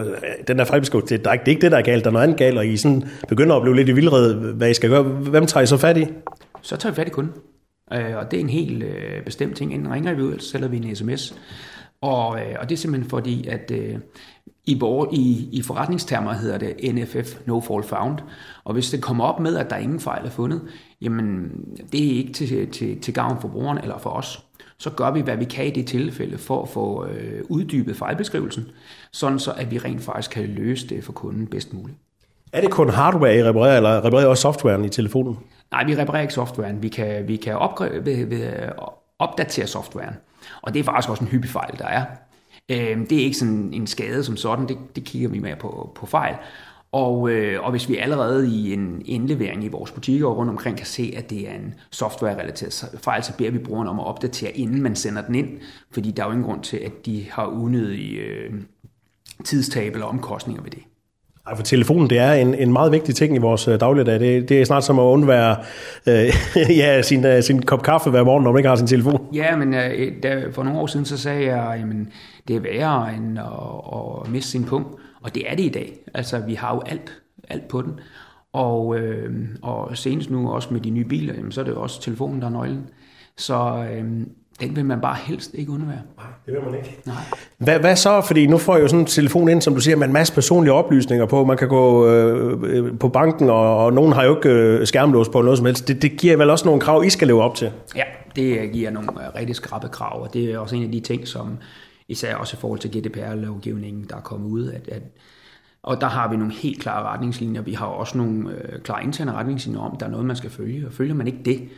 den 0.47 0.57
der 0.57 0.65
fejlbeskrivelse, 0.65 1.17
det, 1.17 1.25
det, 1.25 1.31
er 1.31 1.49
ikke 1.49 1.61
det, 1.61 1.71
der 1.71 1.77
er 1.77 1.81
galt, 1.81 2.03
der 2.03 2.09
er 2.09 2.13
noget 2.13 2.23
andet 2.23 2.37
galt, 2.37 2.57
og 2.57 2.67
I 2.67 2.77
sådan 2.77 3.03
begynder 3.27 3.55
at 3.55 3.61
blive 3.61 3.75
lidt 3.75 3.89
i 3.89 3.91
vildred, 3.91 4.33
hvad 4.33 4.69
I 4.69 4.73
skal 4.73 4.89
gøre. 4.89 5.03
Hvem 5.03 5.45
tager 5.45 5.63
I 5.63 5.67
så 5.67 5.77
fat 5.77 5.97
i? 5.97 6.07
Så 6.61 6.77
tager 6.77 6.93
vi 6.93 6.95
fat 6.95 7.07
i 7.07 7.09
kunden. 7.09 7.33
Øh, 7.93 8.17
og 8.17 8.31
det 8.31 8.37
er 8.37 8.41
en 8.41 8.49
helt 8.49 8.83
øh, 8.83 9.23
bestemt 9.25 9.57
ting. 9.57 9.73
Enten 9.73 9.93
ringer 9.93 10.13
vi 10.13 10.21
ud, 10.21 10.29
eller 10.29 10.43
sælger 10.43 10.67
vi 10.67 10.77
en 10.77 10.95
sms. 10.95 11.33
Og, 12.01 12.39
øh, 12.39 12.55
og 12.59 12.69
det 12.69 12.75
er 12.75 12.79
simpelthen 12.79 13.09
fordi, 13.09 13.47
at 13.47 13.71
øh, 13.71 13.95
i, 14.65 14.79
vor, 14.79 15.09
i, 15.13 15.49
i 15.51 15.61
forretningstermer 15.61 16.33
hedder 16.33 16.57
det 16.57 16.95
NFF, 16.95 17.35
No 17.45 17.59
Fault 17.59 17.85
Found. 17.85 18.17
Og 18.63 18.73
hvis 18.73 18.89
det 18.89 19.01
kommer 19.01 19.23
op 19.23 19.39
med, 19.39 19.57
at 19.57 19.69
der 19.69 19.77
ingen 19.77 19.99
fejl 19.99 20.25
er 20.25 20.29
fundet, 20.29 20.61
jamen 21.01 21.51
det 21.91 22.05
er 22.05 22.17
ikke 22.17 22.33
til, 22.33 22.71
til, 22.71 23.01
til 23.01 23.13
gavn 23.13 23.41
for 23.41 23.47
brugeren 23.47 23.77
eller 23.77 23.97
for 23.97 24.09
os. 24.09 24.43
Så 24.79 24.89
gør 24.89 25.11
vi, 25.11 25.21
hvad 25.21 25.37
vi 25.37 25.45
kan 25.45 25.67
i 25.67 25.69
det 25.69 25.87
tilfælde 25.87 26.37
for 26.37 26.61
at 26.63 26.69
få 26.69 27.05
øh, 27.05 27.41
uddybet 27.49 27.95
fejlbeskrivelsen, 27.95 28.65
sådan 29.11 29.39
så 29.39 29.51
at 29.51 29.71
vi 29.71 29.77
rent 29.77 30.01
faktisk 30.01 30.31
kan 30.31 30.45
løse 30.45 30.87
det 30.89 31.03
for 31.03 31.11
kunden 31.11 31.47
bedst 31.47 31.73
muligt. 31.73 31.97
Er 32.53 32.61
det 32.61 32.71
kun 32.71 32.89
hardware, 32.89 33.37
I 33.37 33.43
reparerer, 33.43 33.77
eller 33.77 34.05
reparerer 34.05 34.27
også 34.27 34.41
softwaren 34.41 34.85
i 34.85 34.89
telefonen? 34.89 35.37
Nej, 35.71 35.85
vi 35.85 35.95
reparerer 35.95 36.21
ikke 36.21 36.33
softwaren. 36.33 36.83
Vi 36.83 36.89
kan, 36.89 37.27
vi 37.27 37.35
kan 37.35 37.55
opgre- 37.55 38.05
ved, 38.05 38.25
ved, 38.25 38.51
opdatere 39.19 39.67
softwaren. 39.67 40.13
Og 40.61 40.73
det 40.73 40.79
er 40.79 40.83
faktisk 40.83 41.09
også 41.09 41.23
en 41.23 41.29
hyppig 41.29 41.49
fejl, 41.49 41.77
der 41.77 41.85
er. 41.85 42.05
Øh, 42.69 43.09
det 43.09 43.19
er 43.19 43.23
ikke 43.23 43.37
sådan 43.37 43.73
en 43.73 43.87
skade 43.87 44.23
som 44.23 44.37
sådan, 44.37 44.67
det, 44.67 44.77
det 44.95 45.03
kigger 45.03 45.29
vi 45.29 45.39
mere 45.39 45.55
på, 45.55 45.91
på 45.95 46.05
fejl. 46.05 46.35
Og, 46.91 47.29
øh, 47.29 47.63
og 47.63 47.71
hvis 47.71 47.89
vi 47.89 47.97
allerede 47.97 48.49
i 48.49 48.73
en 48.73 49.01
indlevering 49.05 49.63
i 49.63 49.67
vores 49.67 49.91
butikker 49.91 50.27
rundt 50.27 50.51
omkring 50.51 50.77
kan 50.77 50.85
se, 50.85 51.13
at 51.17 51.29
det 51.29 51.49
er 51.49 51.53
en 51.53 51.73
software-relateret 51.91 52.99
fejl, 53.01 53.23
så 53.23 53.37
beder 53.37 53.51
vi 53.51 53.57
brugeren 53.57 53.87
om 53.87 53.99
at 53.99 54.05
opdatere, 54.05 54.57
inden 54.57 54.81
man 54.81 54.95
sender 54.95 55.21
den 55.21 55.35
ind. 55.35 55.59
Fordi 55.91 56.11
der 56.11 56.23
er 56.23 56.27
jo 56.27 56.31
ingen 56.31 56.45
grund 56.45 56.63
til, 56.63 56.77
at 56.77 57.05
de 57.05 57.25
har 57.31 57.45
unødige 57.45 58.19
øh, 58.19 58.53
tidstab 59.43 59.93
eller 59.93 60.05
omkostninger 60.05 60.63
ved 60.63 60.71
det. 60.71 60.83
Ej, 61.47 61.55
for 61.55 61.63
telefonen, 61.63 62.09
det 62.09 62.17
er 62.17 62.33
en, 62.33 62.53
en 62.53 62.73
meget 62.73 62.91
vigtig 62.91 63.15
ting 63.15 63.35
i 63.35 63.37
vores 63.37 63.67
øh, 63.67 63.79
dagligdag. 63.79 64.19
Det, 64.19 64.49
det 64.49 64.61
er 64.61 64.65
snart 64.65 64.83
som 64.83 64.99
at 64.99 65.03
undvære 65.03 65.55
øh, 66.07 66.33
ja, 66.81 67.01
sin, 67.01 67.25
øh, 67.25 67.43
sin 67.43 67.61
kop 67.61 67.83
kaffe 67.83 68.09
hver 68.09 68.23
morgen, 68.23 68.43
når 68.43 68.51
man 68.51 68.59
ikke 68.59 68.69
har 68.69 68.75
sin 68.75 68.87
telefon. 68.87 69.27
Ja, 69.33 69.55
men 69.55 69.73
øh, 69.73 70.13
der, 70.23 70.51
for 70.51 70.63
nogle 70.63 70.79
år 70.79 70.87
siden, 70.87 71.05
så 71.05 71.17
sagde 71.17 71.55
jeg, 71.55 71.77
jamen, 71.79 72.09
det 72.47 72.55
er 72.55 72.59
værre 72.59 73.15
end 73.15 73.39
at, 73.39 73.45
at 74.25 74.31
miste 74.31 74.51
sin 74.51 74.63
punkt. 74.63 74.87
Og 75.21 75.35
det 75.35 75.43
er 75.51 75.55
det 75.55 75.63
i 75.63 75.69
dag. 75.69 75.93
Altså, 76.13 76.39
vi 76.39 76.53
har 76.53 76.75
jo 76.75 76.81
alt, 76.85 77.21
alt 77.49 77.67
på 77.67 77.81
den. 77.81 77.99
Og, 78.53 78.99
øh, 78.99 79.47
og 79.61 79.97
senest 79.97 80.29
nu 80.29 80.51
også 80.51 80.73
med 80.73 80.81
de 80.81 80.89
nye 80.89 81.05
biler, 81.05 81.33
jamen, 81.33 81.51
så 81.51 81.61
er 81.61 81.65
det 81.65 81.71
jo 81.71 81.81
også 81.81 82.01
telefonen, 82.01 82.41
der 82.41 82.47
er 82.47 82.51
nøglen. 82.51 82.89
Så 83.37 83.85
øh, 83.93 84.05
den 84.59 84.75
vil 84.75 84.85
man 84.85 85.01
bare 85.01 85.15
helst 85.15 85.53
ikke 85.53 85.71
undvære. 85.71 86.01
Nej, 86.17 86.25
det 86.45 86.53
vil 86.53 86.61
man 86.63 86.75
ikke. 86.75 86.97
Nej. 87.05 87.15
Hvad, 87.57 87.79
hvad 87.79 87.95
så? 87.95 88.21
Fordi 88.21 88.47
nu 88.47 88.57
får 88.57 88.75
jeg 88.75 88.83
jo 88.83 88.87
sådan 88.87 88.99
en 88.99 89.05
telefon 89.05 89.49
ind, 89.49 89.61
som 89.61 89.73
du 89.73 89.81
siger, 89.81 89.97
med 89.97 90.07
en 90.07 90.13
masse 90.13 90.33
personlige 90.33 90.73
oplysninger 90.73 91.25
på. 91.25 91.45
Man 91.45 91.57
kan 91.57 91.67
gå 91.67 92.07
øh, 92.07 92.99
på 92.99 93.09
banken, 93.09 93.49
og, 93.49 93.85
og 93.85 93.93
nogen 93.93 94.13
har 94.13 94.23
jo 94.23 94.35
ikke 94.35 94.49
øh, 94.49 94.87
skærmlås 94.87 95.29
på 95.29 95.41
noget 95.41 95.57
som 95.57 95.65
helst. 95.65 95.87
Det, 95.87 96.01
det 96.01 96.17
giver 96.17 96.37
vel 96.37 96.49
også 96.49 96.65
nogle 96.65 96.81
krav, 96.81 97.03
I 97.03 97.09
skal 97.09 97.27
leve 97.27 97.41
op 97.43 97.55
til? 97.55 97.71
Ja, 97.95 98.03
det 98.35 98.71
giver 98.71 98.91
nogle 98.91 99.09
øh, 99.11 99.35
rigtig 99.35 99.55
skrappe 99.55 99.87
krav, 99.87 100.21
og 100.21 100.33
det 100.33 100.53
er 100.53 100.59
også 100.59 100.75
en 100.75 100.83
af 100.83 100.91
de 100.91 100.99
ting, 100.99 101.27
som 101.27 101.57
især 102.07 102.35
også 102.35 102.57
i 102.57 102.59
forhold 102.59 102.79
til 102.79 102.91
GDPR-lovgivningen, 102.91 104.05
der 104.09 104.15
er 104.15 104.21
kommet 104.21 104.49
ud, 104.49 104.71
at, 104.71 104.89
at 104.91 105.01
og 105.83 106.01
der 106.01 106.07
har 106.07 106.29
vi 106.29 106.37
nogle 106.37 106.53
helt 106.53 106.81
klare 106.81 107.03
retningslinjer. 107.03 107.61
Vi 107.61 107.73
har 107.73 107.85
også 107.85 108.17
nogle 108.17 108.51
øh, 108.51 108.81
klare 108.81 109.03
interne 109.03 109.31
retningslinjer 109.31 109.81
om, 109.81 109.91
at 109.93 109.99
der 109.99 110.05
er 110.05 110.09
noget, 110.09 110.25
man 110.25 110.35
skal 110.35 110.49
følge. 110.49 110.87
Og 110.87 110.93
følger 110.93 111.15
man 111.15 111.27
ikke 111.27 111.39
det, 111.45 111.69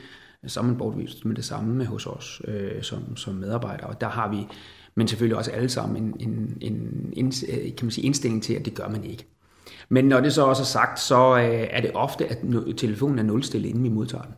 så 0.48 0.60
er 0.60 0.63
man 0.63 0.77
bortvist 0.77 1.25
med 1.25 1.36
det 1.36 1.46
samme 1.46 1.75
med 1.75 1.86
hos 1.86 2.05
os 2.05 2.41
øh, 2.48 2.84
som, 2.84 3.17
som 3.17 3.36
medarbejdere. 3.36 3.88
Og 3.88 4.01
der 4.01 4.10
har 4.10 4.29
vi, 4.29 4.48
men 4.96 5.08
selvfølgelig 5.08 5.38
også 5.38 5.51
alle 5.51 5.69
sammen, 5.69 6.03
en, 6.03 6.15
en, 6.19 6.58
en, 6.62 7.03
en 7.13 7.31
kan 7.77 7.86
man 7.86 7.91
sige, 7.91 8.05
indstilling 8.05 8.43
til, 8.43 8.53
at 8.53 8.65
det 8.65 8.74
gør 8.74 8.88
man 8.88 9.03
ikke. 9.03 9.27
Men 9.89 10.05
når 10.05 10.19
det 10.19 10.34
så 10.34 10.46
også 10.46 10.63
er 10.63 10.65
sagt, 10.65 11.00
så 11.00 11.38
øh, 11.38 11.67
er 11.69 11.81
det 11.81 11.91
ofte, 11.93 12.27
at 12.27 12.38
telefonen 12.77 13.19
er 13.19 13.24
nulstillet, 13.24 13.69
inden 13.69 13.84
vi 13.84 13.89
modtager 13.89 14.24
den. 14.24 14.34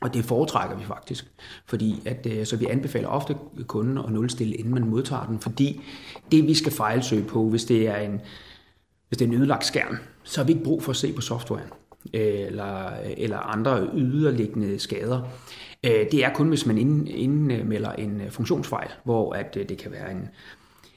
Og 0.00 0.14
det 0.14 0.24
foretrækker 0.24 0.76
vi 0.76 0.84
faktisk, 0.84 1.32
fordi 1.66 2.02
at, 2.04 2.26
øh, 2.30 2.46
så 2.46 2.56
vi 2.56 2.66
anbefaler 2.66 3.08
ofte 3.08 3.36
kunden 3.66 3.98
at 3.98 4.12
nulstille, 4.12 4.54
inden 4.54 4.74
man 4.74 4.88
modtager 4.88 5.26
den, 5.26 5.40
fordi 5.40 5.80
det 6.32 6.46
vi 6.46 6.54
skal 6.54 6.72
fejlsøge 6.72 7.24
på, 7.24 7.48
hvis 7.48 7.64
det 7.64 7.88
er 7.88 7.96
en, 7.96 8.20
hvis 9.08 9.18
det 9.18 9.24
er 9.24 9.28
en 9.28 9.36
ødelagt 9.36 9.64
skærm, 9.64 9.96
så 10.22 10.40
har 10.40 10.46
vi 10.46 10.52
ikke 10.52 10.64
brug 10.64 10.82
for 10.82 10.90
at 10.90 10.96
se 10.96 11.12
på 11.12 11.20
softwaren. 11.20 11.68
Øh, 12.14 12.40
eller, 12.40 12.90
eller 13.16 13.38
andre 13.38 13.88
yderliggende 13.94 14.78
skader. 14.78 15.20
Øh, 15.84 16.06
det 16.12 16.24
er 16.24 16.34
kun, 16.34 16.48
hvis 16.48 16.66
man 16.66 16.78
indmelder 17.08 17.92
en 17.92 18.20
øh, 18.20 18.30
funktionsfejl, 18.30 18.88
hvor 19.04 19.32
at 19.32 19.54
det 19.54 19.78
kan 19.78 19.92
være 19.92 20.10
en, 20.10 20.28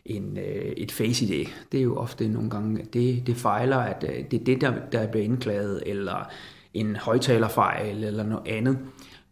en, 0.06 0.38
et 0.78 0.92
face-ID. 0.92 1.48
Det 1.72 1.78
er 1.78 1.84
jo 1.84 1.96
ofte 1.96 2.28
nogle 2.28 2.50
gange, 2.50 2.86
det, 2.94 3.28
det 3.28 3.36
fejler, 3.36 3.78
at 3.78 4.02
det 4.02 4.34
er 4.42 4.44
det, 4.44 4.62
der, 4.62 4.74
der 4.92 5.08
bliver 5.08 5.24
indklaget, 5.26 5.84
eller 5.86 6.30
en 6.74 6.96
højtalerfejl 6.96 8.04
eller 8.04 8.24
noget 8.24 8.48
andet. 8.48 8.78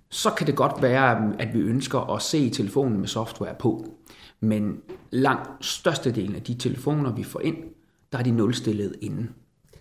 Så 0.10 0.30
kan 0.30 0.48
det 0.48 0.56
godt 0.56 0.82
være, 0.82 1.34
at 1.40 1.54
vi 1.54 1.60
ønsker 1.60 2.16
at 2.16 2.22
se 2.22 2.50
telefonen 2.50 3.00
med 3.00 3.08
software 3.08 3.56
på. 3.60 3.86
Men 4.40 4.78
langt 5.12 5.66
størstedelen 5.66 6.36
af 6.36 6.42
de 6.42 6.54
telefoner, 6.54 7.16
vi 7.16 7.24
får 7.24 7.40
ind, 7.40 7.58
der 8.12 8.18
er 8.18 8.24
de 8.24 8.32
nulstillet 8.32 8.96
inden. 9.02 9.30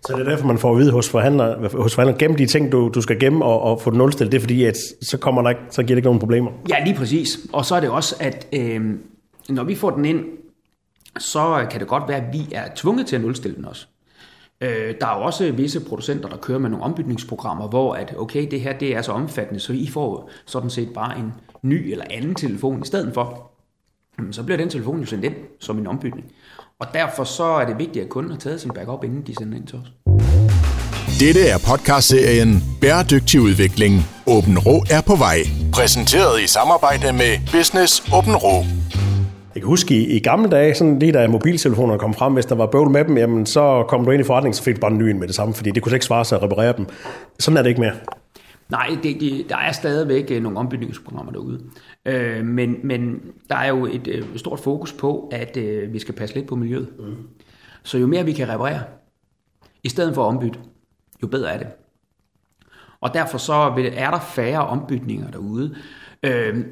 Så 0.05 0.13
det 0.13 0.19
er 0.19 0.29
derfor, 0.29 0.47
man 0.47 0.57
får 0.57 0.71
at 0.71 0.77
vide 0.77 0.91
hos 0.91 1.09
forhandler, 1.09 1.69
hos 1.81 1.95
forhandler 1.95 2.17
gem 2.17 2.35
de 2.35 2.45
ting, 2.45 2.71
du, 2.71 2.91
du 2.93 3.01
skal 3.01 3.19
gemme 3.19 3.45
og, 3.45 3.61
og 3.61 3.81
få 3.81 3.89
det 3.89 3.97
nulstillet. 3.97 4.31
Det 4.31 4.37
er 4.37 4.41
fordi, 4.41 4.63
at 4.63 4.77
så, 5.01 5.17
kommer 5.17 5.41
der 5.41 5.49
ikke, 5.49 5.61
så 5.69 5.83
giver 5.83 5.95
det 5.95 5.97
ikke 5.97 6.07
nogen 6.07 6.19
problemer. 6.19 6.51
Ja, 6.69 6.83
lige 6.83 6.95
præcis. 6.95 7.39
Og 7.53 7.65
så 7.65 7.75
er 7.75 7.79
det 7.79 7.89
også, 7.89 8.15
at 8.19 8.47
øh, 8.53 8.95
når 9.49 9.63
vi 9.63 9.75
får 9.75 9.89
den 9.89 10.05
ind, 10.05 10.25
så 11.19 11.67
kan 11.71 11.79
det 11.79 11.87
godt 11.87 12.03
være, 12.07 12.17
at 12.17 12.33
vi 12.33 12.41
er 12.51 12.63
tvunget 12.75 13.07
til 13.07 13.15
at 13.15 13.21
nulstille 13.21 13.57
den 13.57 13.65
også. 13.65 13.87
Øh, 14.61 14.95
der 15.01 15.07
er 15.07 15.17
jo 15.17 15.25
også 15.25 15.51
visse 15.51 15.79
producenter, 15.79 16.29
der 16.29 16.37
kører 16.37 16.59
med 16.59 16.69
nogle 16.69 16.85
ombytningsprogrammer, 16.85 17.67
hvor 17.67 17.93
at, 17.93 18.13
okay, 18.17 18.47
det 18.51 18.61
her 18.61 18.77
det 18.77 18.95
er 18.95 19.01
så 19.01 19.11
omfattende, 19.11 19.59
så 19.59 19.73
I 19.73 19.87
får 19.87 20.29
sådan 20.45 20.69
set 20.69 20.93
bare 20.93 21.19
en 21.19 21.33
ny 21.61 21.91
eller 21.91 22.05
anden 22.09 22.35
telefon 22.35 22.81
i 22.81 22.85
stedet 22.85 23.13
for 23.13 23.51
så 24.31 24.43
bliver 24.43 24.57
den 24.57 24.69
telefon 24.69 24.99
jo 24.99 25.05
sendt 25.05 25.25
ind 25.25 25.35
som 25.59 25.77
en 25.77 25.87
ombytning. 25.87 26.31
Og 26.81 26.87
derfor 26.93 27.23
så 27.23 27.43
er 27.43 27.65
det 27.65 27.77
vigtigt, 27.77 28.03
at 28.05 28.09
kunden 28.09 28.31
har 28.31 28.39
taget 28.39 28.61
sin 28.61 28.71
backup, 28.75 29.03
inden 29.03 29.21
de 29.27 29.35
sender 29.35 29.57
ind 29.57 29.67
til 29.67 29.77
os. 29.81 29.87
Dette 31.19 31.41
er 31.47 31.57
podcastserien 31.69 32.63
Bæredygtig 32.81 33.41
Udvikling. 33.41 33.93
Åben 34.27 34.59
Rå 34.59 34.83
er 34.91 35.01
på 35.01 35.15
vej. 35.15 35.37
Præsenteret 35.73 36.41
i 36.41 36.47
samarbejde 36.47 37.13
med 37.13 37.31
Business 37.51 38.03
Åben 38.17 38.35
Rå. 38.35 38.55
Jeg 39.55 39.61
kan 39.61 39.67
huske 39.67 39.95
i, 39.95 40.15
i 40.17 40.19
gamle 40.19 40.49
dage, 40.49 40.75
sådan 40.75 40.99
lige 40.99 41.11
da 41.11 41.27
mobiltelefonerne 41.27 41.99
kom 41.99 42.13
frem, 42.13 42.33
hvis 42.33 42.45
der 42.45 42.55
var 42.55 42.65
bøvl 42.65 42.89
med 42.89 43.05
dem, 43.05 43.17
jamen, 43.17 43.45
så 43.45 43.85
kom 43.87 44.05
du 44.05 44.11
ind 44.11 44.21
i 44.21 44.25
forretningen, 44.25 44.53
så 44.53 44.63
fik 44.63 44.75
du 44.75 44.79
bare 44.79 44.91
en 44.91 44.97
ny 44.97 45.11
med 45.11 45.27
det 45.27 45.35
samme, 45.35 45.53
fordi 45.53 45.71
det 45.71 45.83
kunne 45.83 45.93
ikke 45.93 46.05
svare 46.05 46.25
sig 46.25 46.35
at 46.37 46.43
reparere 46.43 46.73
dem. 46.77 46.85
Sådan 47.39 47.57
er 47.57 47.61
det 47.61 47.69
ikke 47.69 47.81
mere. 47.81 47.93
Nej, 48.71 48.97
det, 49.03 49.21
det, 49.21 49.49
der 49.49 49.57
er 49.57 49.71
stadigvæk 49.71 50.31
øh, 50.31 50.43
nogle 50.43 50.59
ombytningsprogrammer 50.59 51.31
derude. 51.31 51.63
Øh, 52.05 52.45
men, 52.45 52.75
men 52.83 53.21
der 53.49 53.55
er 53.55 53.67
jo 53.67 53.85
et 53.85 54.07
øh, 54.07 54.37
stort 54.37 54.59
fokus 54.59 54.93
på, 54.93 55.29
at 55.31 55.57
øh, 55.57 55.93
vi 55.93 55.99
skal 55.99 56.15
passe 56.15 56.35
lidt 56.35 56.47
på 56.47 56.55
miljøet. 56.55 56.89
Mm. 56.99 57.15
Så 57.83 57.97
jo 57.97 58.07
mere 58.07 58.25
vi 58.25 58.33
kan 58.33 58.49
reparere, 58.49 58.83
i 59.83 59.89
stedet 59.89 60.15
for 60.15 60.23
at 60.23 60.27
ombytte, 60.27 60.59
jo 61.23 61.27
bedre 61.27 61.53
er 61.53 61.57
det. 61.57 61.67
Og 63.01 63.13
derfor 63.13 63.37
så 63.37 63.53
er 63.95 64.11
der 64.11 64.19
færre 64.19 64.67
ombytninger 64.67 65.31
derude. 65.31 65.75
Øh, 66.23 66.65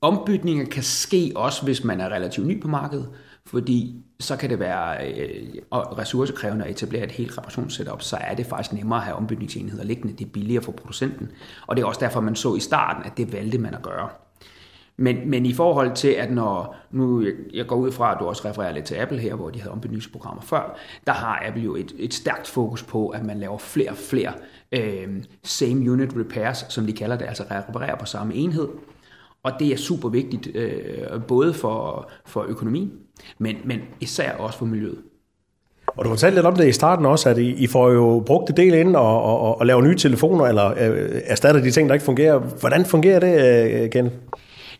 ombytninger 0.00 0.64
kan 0.64 0.82
ske 0.82 1.32
også, 1.36 1.64
hvis 1.64 1.84
man 1.84 2.00
er 2.00 2.08
relativt 2.08 2.46
ny 2.46 2.60
på 2.60 2.68
markedet, 2.68 3.08
fordi 3.46 4.04
så 4.24 4.36
kan 4.36 4.50
det 4.50 4.58
være 4.58 5.06
øh, 5.06 5.44
ressourcekrævende 5.72 6.64
at 6.64 6.70
etablere 6.70 7.04
et 7.04 7.12
helt 7.12 7.38
reparationssetup, 7.38 8.02
så 8.02 8.16
er 8.20 8.34
det 8.34 8.46
faktisk 8.46 8.72
nemmere 8.72 8.98
at 8.98 9.04
have 9.04 9.16
ombytningsenheder 9.16 9.84
liggende. 9.84 10.12
Det 10.12 10.24
er 10.24 10.30
billigere 10.30 10.62
for 10.62 10.72
producenten. 10.72 11.30
Og 11.66 11.76
det 11.76 11.82
er 11.82 11.86
også 11.86 12.00
derfor, 12.00 12.20
man 12.20 12.36
så 12.36 12.54
i 12.54 12.60
starten, 12.60 13.04
at 13.04 13.16
det 13.16 13.32
valgte 13.32 13.58
man 13.58 13.74
at 13.74 13.82
gøre. 13.82 14.08
Men, 14.96 15.30
men 15.30 15.46
i 15.46 15.52
forhold 15.52 15.94
til, 15.94 16.08
at 16.08 16.30
når 16.30 16.76
nu 16.90 17.26
jeg 17.52 17.66
går 17.66 17.76
ud 17.76 17.92
fra, 17.92 18.12
at 18.12 18.16
du 18.20 18.24
også 18.24 18.48
refererer 18.48 18.72
lidt 18.72 18.84
til 18.84 18.94
Apple 18.94 19.18
her, 19.18 19.34
hvor 19.34 19.50
de 19.50 19.60
havde 19.60 19.72
ombytningsprogrammer 19.72 20.42
før, 20.42 20.78
der 21.06 21.12
har 21.12 21.42
Apple 21.46 21.62
jo 21.62 21.76
et, 21.76 21.92
et 21.98 22.14
stærkt 22.14 22.46
fokus 22.46 22.82
på, 22.82 23.08
at 23.08 23.24
man 23.24 23.38
laver 23.38 23.58
flere 23.58 23.90
og 23.90 23.96
flere 23.96 24.32
øh, 24.72 25.08
same 25.42 25.92
unit 25.92 26.16
repairs, 26.16 26.66
som 26.68 26.86
de 26.86 26.92
kalder 26.92 27.16
det, 27.16 27.26
altså 27.26 27.44
reparerer 27.50 27.96
på 27.96 28.06
samme 28.06 28.34
enhed. 28.34 28.68
Og 29.44 29.52
det 29.58 29.72
er 29.72 29.76
super 29.76 30.08
vigtigt, 30.08 30.48
øh, 30.54 31.22
både 31.28 31.54
for, 31.54 32.10
for 32.26 32.44
økonomi, 32.48 32.92
men, 33.38 33.56
men 33.64 33.80
især 34.00 34.32
også 34.32 34.58
for 34.58 34.66
miljøet. 34.66 34.98
Og 35.86 36.04
du 36.04 36.10
fortalte 36.10 36.36
lidt 36.36 36.46
om 36.46 36.56
det 36.56 36.68
i 36.68 36.72
starten 36.72 37.06
også, 37.06 37.28
at 37.28 37.38
I, 37.38 37.54
I 37.54 37.66
får 37.66 37.90
jo 37.90 38.22
brugt 38.26 38.48
det 38.48 38.56
del 38.56 38.74
ind 38.74 38.96
og, 38.96 39.22
og, 39.22 39.58
og 39.58 39.66
laver 39.66 39.82
nye 39.82 39.96
telefoner, 39.96 40.44
eller 40.44 40.70
øh, 40.70 41.20
erstatter 41.24 41.60
de 41.60 41.70
ting, 41.70 41.88
der 41.88 41.94
ikke 41.94 42.04
fungerer. 42.04 42.38
Hvordan 42.38 42.84
fungerer 42.84 43.20
det, 43.20 43.82
øh, 43.82 43.90
Ken? 43.90 44.10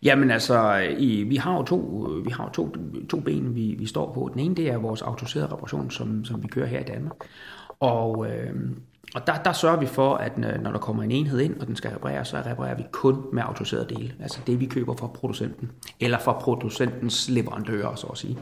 Jamen 0.02 0.30
altså, 0.30 0.80
i, 0.98 1.22
vi 1.22 1.36
har 1.36 1.56
jo 1.56 1.62
to, 1.62 1.76
vi 2.24 2.30
har 2.30 2.44
jo 2.44 2.50
to, 2.50 2.76
to 3.10 3.20
ben, 3.20 3.54
vi, 3.54 3.74
vi 3.78 3.86
står 3.86 4.12
på. 4.14 4.30
Den 4.32 4.40
ene, 4.40 4.54
det 4.54 4.70
er 4.70 4.78
vores 4.78 5.02
autoriserede 5.02 5.52
reparation, 5.52 5.90
som, 5.90 6.24
som 6.24 6.42
vi 6.42 6.48
kører 6.48 6.66
her 6.66 6.80
i 6.80 6.84
Danmark. 6.84 7.16
Og, 7.80 8.26
øh, 8.26 8.54
og 9.14 9.26
der, 9.26 9.42
der 9.42 9.52
sørger 9.52 9.76
vi 9.76 9.86
for, 9.86 10.14
at 10.14 10.32
øh, 10.38 10.62
når 10.62 10.72
der 10.72 10.78
kommer 10.78 11.02
en 11.02 11.10
enhed 11.10 11.40
ind, 11.40 11.60
og 11.60 11.66
den 11.66 11.76
skal 11.76 11.90
repareres, 11.90 12.28
så 12.28 12.36
reparerer 12.36 12.74
vi 12.74 12.84
kun 12.92 13.24
med 13.32 13.42
autoriserede 13.42 13.94
dele. 13.94 14.14
Altså 14.20 14.40
det, 14.46 14.60
vi 14.60 14.66
køber 14.66 14.96
fra 14.96 15.06
producenten, 15.06 15.70
eller 16.00 16.18
fra 16.18 16.32
producentens 16.32 17.28
leverandører, 17.28 17.94
så 17.94 18.06
at 18.06 18.18
sige. 18.18 18.38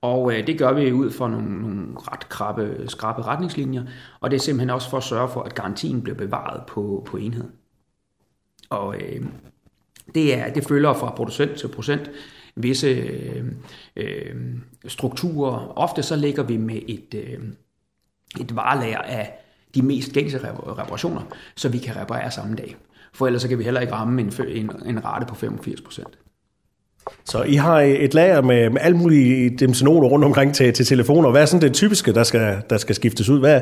Og 0.00 0.32
øh, 0.32 0.46
det 0.46 0.58
gør 0.58 0.72
vi 0.72 0.92
ud 0.92 1.10
fra 1.10 1.28
nogle, 1.28 1.62
nogle 1.62 1.86
ret 1.96 2.28
krabbe, 2.28 2.84
skrabe 2.86 3.22
retningslinjer, 3.22 3.84
og 4.20 4.30
det 4.30 4.36
er 4.36 4.40
simpelthen 4.40 4.70
også 4.70 4.90
for 4.90 4.96
at 4.96 5.02
sørge 5.02 5.28
for, 5.28 5.42
at 5.42 5.54
garantien 5.54 6.02
bliver 6.02 6.16
bevaret 6.16 6.66
på, 6.66 7.06
på 7.06 7.16
enheden. 7.16 7.52
Og 8.70 8.96
øh, 8.96 9.26
det, 10.14 10.38
er, 10.38 10.52
det 10.52 10.64
følger 10.64 10.94
fra 10.94 11.10
producent 11.10 11.58
til 11.58 11.68
producent 11.68 12.10
visse 12.56 12.86
øh, 12.86 13.44
øh, 13.96 14.36
strukturer. 14.86 15.78
Ofte 15.78 16.02
så 16.02 16.16
ligger 16.16 16.42
vi 16.42 16.56
med 16.56 16.80
et, 16.88 17.14
øh, 17.14 17.38
et 18.40 18.56
varelager 18.56 18.98
af 18.98 19.45
de 19.76 19.82
mest 19.82 20.12
gængse 20.12 20.40
reparationer, 20.78 21.20
så 21.56 21.68
vi 21.68 21.78
kan 21.78 21.96
reparere 21.96 22.30
samme 22.30 22.56
dag. 22.56 22.76
For 23.14 23.26
ellers 23.26 23.42
så 23.42 23.48
kan 23.48 23.58
vi 23.58 23.64
heller 23.64 23.80
ikke 23.80 23.92
ramme 23.92 24.20
en, 24.20 24.32
en, 24.48 24.70
en 24.86 25.04
rate 25.04 25.26
på 25.26 25.34
85 25.34 25.80
procent. 25.80 26.18
Så 27.24 27.42
I 27.42 27.54
har 27.54 27.80
et 27.80 28.14
lager 28.14 28.42
med, 28.42 28.70
med 28.70 28.80
alle 28.80 28.96
mulige 28.96 29.56
dimensioner 29.56 30.08
rundt 30.08 30.24
omkring 30.24 30.54
til, 30.54 30.72
til 30.72 30.86
telefoner. 30.86 31.30
Hvad 31.30 31.42
er 31.42 31.46
sådan 31.46 31.62
det 31.62 31.72
typiske, 31.72 32.12
der 32.12 32.22
skal, 32.22 32.56
der 32.70 32.76
skal 32.76 32.94
skiftes 32.94 33.28
ud? 33.28 33.40
Hvad, 33.40 33.60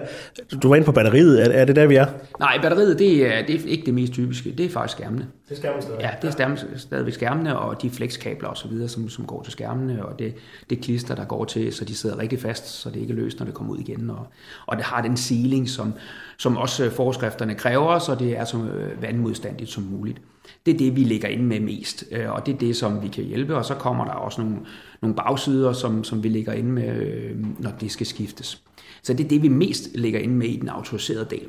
du 0.63 0.69
var 0.69 0.77
inde 0.77 0.85
på 0.85 0.93
batteriet. 0.93 1.43
Er, 1.43 1.61
er 1.61 1.65
det 1.65 1.77
der, 1.77 1.87
vi 1.87 1.97
er? 1.97 2.07
Nej, 2.39 2.59
batteriet 2.63 2.99
det 2.99 3.27
er, 3.27 3.47
det 3.47 3.55
er 3.55 3.69
ikke 3.69 3.87
det 3.87 3.95
mest 3.95 4.13
typiske. 4.13 4.55
Det 4.59 4.67
er 4.67 4.71
faktisk 4.71 4.99
skærmene. 4.99 5.27
Det 5.49 5.65
er 5.65 5.81
stadig? 5.81 6.01
Ja, 6.01 6.11
det 6.23 6.29
er 6.29 6.33
skærmene, 6.33 6.79
stadigvæk 6.79 7.13
skærmene, 7.13 7.59
og 7.59 7.83
de 7.83 7.91
flexkabler 7.91 8.49
og 8.49 8.57
så 8.57 8.69
videre, 8.69 8.89
som, 8.89 9.09
som 9.09 9.27
går 9.27 9.43
til 9.43 9.53
skærmene, 9.53 10.07
og 10.07 10.19
det, 10.19 10.35
det 10.71 10.81
klister, 10.81 11.15
der 11.15 11.25
går 11.25 11.45
til, 11.45 11.73
så 11.73 11.85
de 11.85 11.95
sidder 11.95 12.19
rigtig 12.19 12.41
fast, 12.41 12.67
så 12.67 12.91
det 12.91 13.01
ikke 13.01 13.13
er 13.13 13.17
løst, 13.17 13.39
når 13.39 13.47
det 13.47 13.55
kommer 13.55 13.73
ud 13.73 13.79
igen. 13.79 14.11
Og, 14.11 14.27
og 14.67 14.77
det 14.77 14.85
har 14.85 15.03
den 15.03 15.17
sealing, 15.17 15.69
som, 15.69 15.93
som 16.39 16.57
også 16.57 16.85
øh, 16.85 16.93
forskrifterne 16.93 17.55
kræver, 17.55 17.99
så 17.99 18.15
det 18.15 18.39
er 18.39 18.45
så 18.45 18.57
øh, 18.57 19.03
vandmodstandigt 19.03 19.71
som 19.71 19.83
muligt. 19.83 20.21
Det 20.67 20.75
er 20.75 20.79
det, 20.79 20.97
vi 20.97 21.01
ligger 21.01 21.29
inde 21.29 21.45
med 21.45 21.61
mest, 21.61 22.05
øh, 22.11 22.33
og 22.33 22.47
det 22.47 22.55
er 22.55 22.59
det, 22.59 22.77
som 22.77 23.03
vi 23.03 23.09
kan 23.09 23.25
hjælpe, 23.25 23.57
og 23.57 23.65
så 23.65 23.75
kommer 23.75 24.05
der 24.05 24.13
også 24.13 24.41
nogle, 24.41 24.57
nogle 25.03 25.17
bagsider, 25.17 25.73
som, 25.73 26.05
som 26.05 26.23
vi 26.23 26.29
ligger 26.29 26.53
inde 26.53 26.71
med, 26.71 27.35
når 27.59 27.71
det 27.81 27.93
skal 27.93 28.07
skiftes. 28.07 28.63
Så 29.03 29.15
det 29.15 29.25
er 29.25 29.29
det, 29.29 29.43
vi 29.43 29.49
mest 29.49 29.89
ligger 29.95 30.21
inde 30.21 30.35
med 30.35 30.49
i 30.49 30.57
den 30.57 30.69
autoriserede 30.69 31.27
del. 31.31 31.49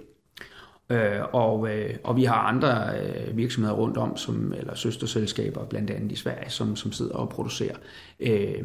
Øh, 0.90 1.22
og, 1.34 1.70
øh, 1.70 1.96
og 2.04 2.16
vi 2.16 2.24
har 2.24 2.36
andre 2.36 3.00
øh, 3.00 3.38
virksomheder 3.38 3.76
rundt 3.76 3.98
om, 3.98 4.18
som, 4.18 4.54
eller 4.58 4.76
søsterselskaber 4.76 5.66
blandt 5.66 5.92
andet 5.92 6.12
i 6.12 6.16
Sverige, 6.16 6.50
som, 6.50 6.76
som 6.76 6.92
sidder 6.92 7.16
og 7.16 7.30
producerer, 7.30 7.76
øh, 8.20 8.64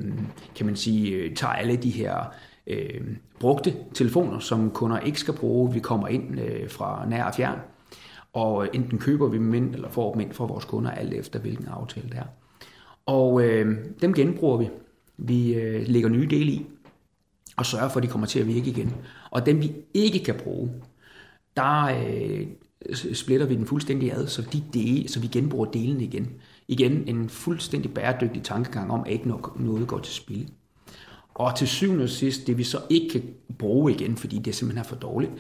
kan 0.57 0.67
man 0.67 0.77
sige, 0.77 1.35
tager 1.35 1.53
alle 1.53 1.77
de 1.77 1.91
her 1.91 2.35
øh, 2.67 3.00
brugte 3.39 3.75
telefoner, 3.95 4.39
som 4.39 4.71
kunder 4.71 4.99
ikke 4.99 5.21
skal 5.21 5.35
bruge. 5.35 5.73
Vi 5.73 5.81
kommer 5.81 6.09
ind 6.09 6.41
øh, 6.41 6.71
fra 6.71 7.07
nær 7.09 7.25
og 7.25 7.35
fjern, 7.35 7.59
og 8.33 8.69
enten 8.73 8.99
køber 8.99 9.29
vi 9.29 9.37
dem 9.37 9.55
ind, 9.55 9.75
eller 9.75 9.89
får 9.89 10.12
dem 10.12 10.21
ind 10.21 10.33
fra 10.33 10.45
vores 10.45 10.65
kunder, 10.65 10.91
alt 10.91 11.15
efter 11.15 11.39
hvilken 11.39 11.69
aftale 11.69 12.09
det 12.09 12.19
er. 12.19 12.27
Og 13.07 13.43
øh, 13.43 13.77
dem 14.03 14.15
genbruger 14.15 14.57
vi. 14.57 14.69
Vi 15.19 15.55
øh, 15.55 15.85
lægger 15.87 16.09
nye 16.09 16.29
dele 16.31 16.53
i, 16.53 16.67
og 17.57 17.67
sørger 17.67 17.89
for, 17.89 17.97
at 17.97 18.03
de 18.03 18.09
kommer 18.09 18.27
til 18.27 18.41
at 18.41 18.47
virke 18.47 18.71
igen. 18.71 18.95
Og 19.31 19.47
dem 19.47 19.61
vi 19.61 19.73
ikke 19.95 20.25
kan 20.25 20.35
bruge, 20.35 20.71
der 21.61 21.85
øh, 21.85 22.47
splitter 23.14 23.47
vi 23.47 23.55
den 23.55 23.67
fuldstændig 23.67 24.12
ad, 24.12 24.26
så, 24.26 24.43
de 24.52 24.62
dele, 24.73 25.09
så 25.09 25.21
vi 25.21 25.26
genbruger 25.26 25.71
delen 25.71 26.00
igen. 26.00 26.29
Igen 26.69 27.09
en 27.09 27.29
fuldstændig 27.29 27.95
bæredygtig 27.95 28.43
tankegang 28.43 28.90
om, 28.90 29.00
at 29.07 29.12
ikke 29.12 29.29
noget 29.57 29.88
går 29.88 29.99
til 29.99 30.14
spil. 30.14 30.50
Og 31.35 31.57
til 31.57 31.69
syvende 31.69 32.05
og 32.05 32.09
sidst, 32.09 32.47
det 32.47 32.59
vi 32.59 32.64
så 32.64 32.79
ikke 32.90 33.09
kan 33.09 33.23
bruge 33.59 33.93
igen, 33.93 34.17
fordi 34.17 34.38
det 34.38 34.55
simpelthen 34.55 34.85
er 34.85 34.88
for 34.88 34.97
dårligt, 34.97 35.33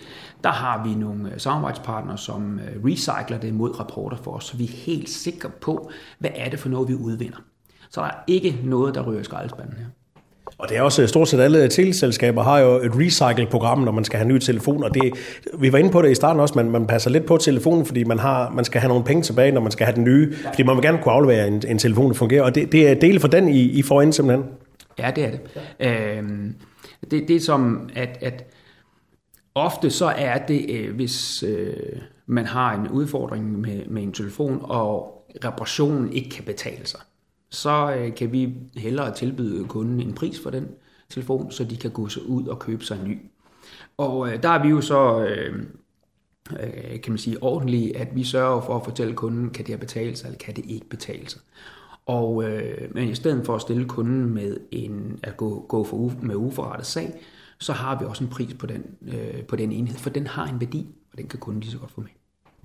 der 0.44 0.50
har 0.50 0.84
vi 0.84 0.94
nogle 0.94 1.32
øh, 1.32 1.40
samarbejdspartnere, 1.40 2.18
som 2.18 2.58
øh, 2.58 2.84
recycler 2.84 3.38
det 3.38 3.54
mod 3.54 3.80
rapporter 3.80 4.16
for 4.16 4.30
os, 4.30 4.44
så 4.44 4.56
vi 4.56 4.64
er 4.64 4.68
helt 4.68 5.08
sikre 5.08 5.50
på, 5.60 5.90
hvad 6.18 6.30
er 6.34 6.50
det 6.50 6.58
for 6.58 6.68
noget, 6.68 6.88
vi 6.88 6.94
udvinder. 6.94 7.38
Så 7.90 8.00
der 8.00 8.06
er 8.06 8.24
ikke 8.26 8.60
noget, 8.64 8.94
der 8.94 9.02
rører 9.02 9.22
skraldespanden 9.22 9.76
her. 9.76 9.86
Og 10.60 10.68
det 10.68 10.76
er 10.76 10.82
også 10.82 11.06
stort 11.06 11.28
set 11.28 11.40
alle 11.40 11.68
teleselskaber 11.68 12.42
har 12.42 12.58
jo 12.58 12.76
et 12.76 12.92
recycle-program, 12.94 13.78
når 13.78 13.92
man 13.92 14.04
skal 14.04 14.18
have 14.18 14.28
nye 14.28 14.38
telefoner. 14.38 14.88
Det, 14.88 15.12
vi 15.58 15.72
var 15.72 15.78
inde 15.78 15.90
på 15.90 16.02
det 16.02 16.10
i 16.10 16.14
starten 16.14 16.40
også, 16.40 16.54
man, 16.56 16.70
man 16.70 16.86
passer 16.86 17.10
lidt 17.10 17.26
på 17.26 17.36
telefonen, 17.36 17.86
fordi 17.86 18.04
man, 18.04 18.18
har, 18.18 18.50
man 18.50 18.64
skal 18.64 18.80
have 18.80 18.88
nogle 18.88 19.04
penge 19.04 19.22
tilbage, 19.22 19.52
når 19.52 19.60
man 19.60 19.72
skal 19.72 19.86
have 19.86 19.96
den 19.96 20.04
nye. 20.04 20.34
Fordi 20.44 20.62
man 20.62 20.76
vil 20.76 20.82
gerne 20.82 20.98
kunne 21.02 21.12
aflevere 21.12 21.48
en, 21.48 21.62
en 21.68 21.78
telefon, 21.78 22.08
der 22.08 22.14
fungerer. 22.14 22.42
Og 22.42 22.54
det, 22.54 22.72
det 22.72 22.88
er 22.88 22.94
del 22.94 23.20
for 23.20 23.28
den, 23.28 23.48
I, 23.48 23.60
I 23.60 23.82
får 23.82 24.02
ind 24.02 24.12
simpelthen. 24.12 24.46
Ja, 24.98 25.10
det 25.16 25.24
er 25.24 25.30
det. 25.30 25.40
Ja. 25.80 26.16
Øhm, 26.16 26.54
det. 27.10 27.28
Det 27.28 27.36
er 27.36 27.40
som, 27.40 27.90
at, 27.96 28.18
at 28.20 28.44
ofte 29.54 29.90
så 29.90 30.06
er 30.06 30.38
det, 30.38 30.66
øh, 30.70 30.94
hvis 30.94 31.42
øh, 31.42 31.72
man 32.26 32.46
har 32.46 32.74
en 32.74 32.88
udfordring 32.88 33.60
med, 33.60 33.86
med 33.86 34.02
en 34.02 34.12
telefon, 34.12 34.60
og 34.62 35.24
reparationen 35.44 36.12
ikke 36.12 36.30
kan 36.30 36.44
betale 36.44 36.86
sig, 36.86 37.00
så 37.50 37.94
øh, 37.98 38.14
kan 38.14 38.32
vi 38.32 38.54
hellere 38.76 39.14
tilbyde 39.14 39.64
kunden 39.64 40.00
en 40.00 40.14
pris 40.14 40.40
for 40.42 40.50
den 40.50 40.68
telefon, 41.08 41.50
så 41.50 41.64
de 41.64 41.76
kan 41.76 41.90
gå 41.90 42.08
så 42.08 42.20
ud 42.20 42.46
og 42.46 42.58
købe 42.58 42.84
sig 42.84 42.98
en 43.00 43.08
ny. 43.08 43.18
Og 43.96 44.28
øh, 44.28 44.42
der 44.42 44.48
er 44.48 44.62
vi 44.62 44.68
jo 44.68 44.80
så, 44.80 45.24
øh, 45.24 45.62
øh, 46.52 47.00
kan 47.00 47.12
man 47.12 47.18
sige, 47.18 47.42
ordentlige, 47.42 47.96
at 47.96 48.08
vi 48.14 48.24
sørger 48.24 48.60
for 48.60 48.76
at 48.76 48.84
fortælle 48.84 49.14
kunden, 49.14 49.50
kan 49.50 49.66
det 49.66 49.74
her 49.74 49.80
betale 49.80 50.16
sig, 50.16 50.26
eller 50.26 50.38
kan 50.38 50.56
det 50.56 50.64
ikke 50.66 50.88
betale 50.88 51.28
sig. 51.28 51.40
Og, 52.06 52.44
øh, 52.44 52.94
men 52.94 53.08
i 53.08 53.14
stedet 53.14 53.46
for 53.46 53.54
at 53.54 53.60
stille 53.60 53.88
kunden 53.88 54.34
med 54.34 54.56
en, 54.70 55.18
at 55.22 55.36
gå, 55.36 55.66
gå 55.68 55.84
for, 55.84 56.12
med 56.22 56.34
uforrettet 56.34 56.86
sag, 56.86 57.20
så 57.58 57.72
har 57.72 57.98
vi 57.98 58.04
også 58.04 58.24
en 58.24 58.30
pris 58.30 58.54
på 58.54 58.66
den, 58.66 58.84
øh, 59.02 59.42
på 59.42 59.56
den 59.56 59.72
enhed, 59.72 59.98
for 59.98 60.10
den 60.10 60.26
har 60.26 60.46
en 60.46 60.60
værdi, 60.60 60.86
og 61.12 61.18
den 61.18 61.28
kan 61.28 61.38
kunden 61.38 61.60
lige 61.60 61.72
så 61.72 61.78
godt 61.78 61.90
få 61.90 62.00
med. 62.00 62.19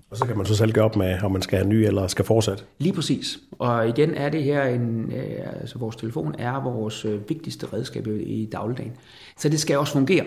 Og 0.09 0.17
så 0.17 0.25
kan 0.25 0.37
man 0.37 0.45
så 0.45 0.55
selv 0.55 0.71
gøre 0.71 0.85
op 0.85 0.95
med, 0.95 1.23
om 1.23 1.31
man 1.31 1.41
skal 1.41 1.57
have 1.57 1.69
ny 1.69 1.73
eller 1.73 2.07
skal 2.07 2.25
fortsætte. 2.25 2.63
Lige 2.79 2.93
præcis. 2.93 3.39
Og 3.51 3.89
igen 3.89 4.13
er 4.13 4.29
det 4.29 4.43
her, 4.43 4.63
en, 4.63 5.11
øh, 5.11 5.59
altså 5.61 5.77
vores 5.79 5.95
telefon 5.95 6.35
er 6.39 6.63
vores 6.63 7.05
øh, 7.05 7.29
vigtigste 7.29 7.67
redskab 7.73 8.07
i 8.07 8.49
dagligdagen. 8.51 8.91
Så 9.37 9.49
det 9.49 9.59
skal 9.59 9.77
også 9.77 9.93
fungere. 9.93 10.25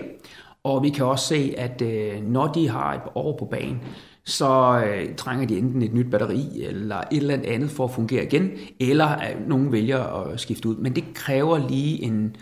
Og 0.64 0.82
vi 0.82 0.88
kan 0.88 1.06
også 1.06 1.26
se, 1.26 1.54
at 1.56 1.82
øh, 1.82 2.22
når 2.22 2.46
de 2.46 2.68
har 2.68 2.94
et 2.94 3.00
år 3.14 3.36
på 3.38 3.44
banen, 3.44 3.80
så 4.24 4.82
trænger 5.16 5.46
de 5.46 5.58
enten 5.58 5.82
et 5.82 5.94
nyt 5.94 6.10
batteri 6.10 6.64
eller 6.64 6.96
et 6.96 7.16
eller 7.16 7.38
andet 7.44 7.70
for 7.70 7.84
at 7.84 7.90
fungere 7.90 8.24
igen, 8.24 8.50
eller 8.80 9.06
at 9.06 9.36
nogen 9.48 9.72
vælger 9.72 9.98
at 9.98 10.40
skifte 10.40 10.68
ud. 10.68 10.76
Men 10.76 10.94
det 10.94 11.04
kræver 11.14 11.68
lige 11.68 12.02
en, 12.02 12.36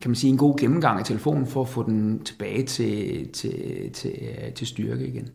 kan 0.00 0.10
man 0.10 0.14
sige, 0.14 0.30
en 0.30 0.38
god 0.38 0.58
gennemgang 0.58 0.98
af 0.98 1.04
telefonen 1.04 1.46
for 1.46 1.62
at 1.62 1.68
få 1.68 1.82
den 1.82 2.24
tilbage 2.24 2.62
til, 2.62 3.28
til, 3.28 3.90
til, 3.92 4.12
til 4.54 4.66
styrke 4.66 5.06
igen. 5.06 5.28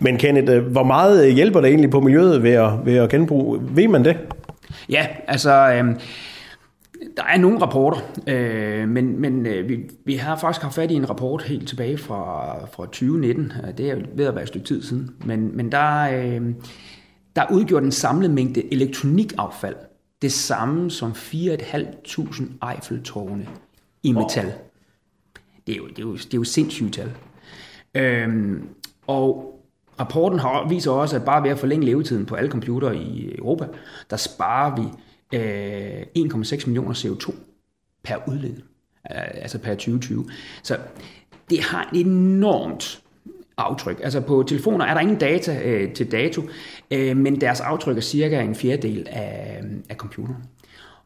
Men 0.00 0.16
Kenneth, 0.16 0.52
øh, 0.52 0.66
hvor 0.66 0.82
meget 0.82 1.34
hjælper 1.34 1.60
det 1.60 1.68
egentlig 1.68 1.90
på 1.90 2.00
miljøet 2.00 2.42
ved 2.42 2.52
at, 2.52 2.70
ved 2.84 2.96
at 2.96 3.10
genbruge? 3.10 3.60
Ved 3.62 3.88
man 3.88 4.04
det? 4.04 4.16
Ja, 4.88 5.06
altså... 5.26 5.50
Øh, 5.50 6.00
der 7.16 7.24
er 7.24 7.38
nogle 7.38 7.60
rapporter, 7.60 7.98
øh, 8.26 8.88
men, 8.88 9.20
men 9.20 9.46
øh, 9.46 9.68
vi, 9.68 9.90
vi 10.04 10.14
har 10.14 10.36
faktisk 10.36 10.62
haft 10.62 10.74
fat 10.74 10.90
i 10.90 10.94
en 10.94 11.10
rapport 11.10 11.42
helt 11.42 11.68
tilbage 11.68 11.98
fra, 11.98 12.54
fra 12.66 12.84
2019. 12.84 13.52
Det 13.76 13.90
er 13.90 13.96
ved 14.14 14.24
at 14.24 14.34
være 14.34 14.42
et 14.42 14.48
stykke 14.48 14.66
tid 14.66 14.82
siden. 14.82 15.10
Men, 15.24 15.56
men 15.56 15.72
der, 15.72 16.02
øh, 16.02 16.40
der 17.36 17.42
udgjorde 17.50 17.82
den 17.82 17.92
samlede 17.92 18.32
mængde 18.32 18.72
elekronikaffald 18.72 19.76
det 20.22 20.32
samme 20.32 20.90
som 20.90 21.12
4.500 21.12 22.68
Eiffeltårne 22.70 23.46
i 24.02 24.12
metal. 24.12 24.52
Det 25.68 25.74
er 25.74 25.78
jo, 25.78 25.88
det 25.88 25.98
er 25.98 26.02
jo, 26.02 26.12
det 26.12 26.34
er 26.34 26.38
jo 26.38 26.44
sindssygt 26.44 26.94
tal. 26.94 27.12
Øhm, 27.94 28.68
og 29.06 29.58
rapporten 30.00 30.38
har, 30.38 30.68
viser 30.68 30.90
også, 30.90 31.16
at 31.16 31.24
bare 31.24 31.42
ved 31.42 31.50
at 31.50 31.58
forlænge 31.58 31.86
levetiden 31.86 32.26
på 32.26 32.34
alle 32.34 32.50
computere 32.50 32.96
i 32.96 33.34
Europa, 33.38 33.66
der 34.10 34.16
sparer 34.16 34.76
vi 34.76 34.82
øh, 35.38 36.02
1,6 36.18 36.66
millioner 36.66 36.94
CO2 36.94 37.34
per 38.02 38.16
udledning, 38.28 38.64
øh, 39.10 39.22
altså 39.34 39.58
per 39.58 39.70
2020. 39.70 40.30
Så 40.62 40.78
det 41.50 41.60
har 41.60 41.90
et 41.94 42.06
enormt 42.06 43.02
aftryk. 43.56 44.00
Altså 44.02 44.20
på 44.20 44.44
telefoner 44.48 44.84
er 44.84 44.94
der 44.94 45.00
ingen 45.00 45.18
data 45.18 45.60
øh, 45.64 45.92
til 45.92 46.12
dato, 46.12 46.42
øh, 46.90 47.16
men 47.16 47.40
deres 47.40 47.60
aftryk 47.60 47.96
er 47.96 48.00
cirka 48.00 48.40
en 48.40 48.54
fjerdedel 48.54 49.06
af, 49.10 49.60
øh, 49.62 49.70
af 49.88 49.96
computeren. 49.96 50.44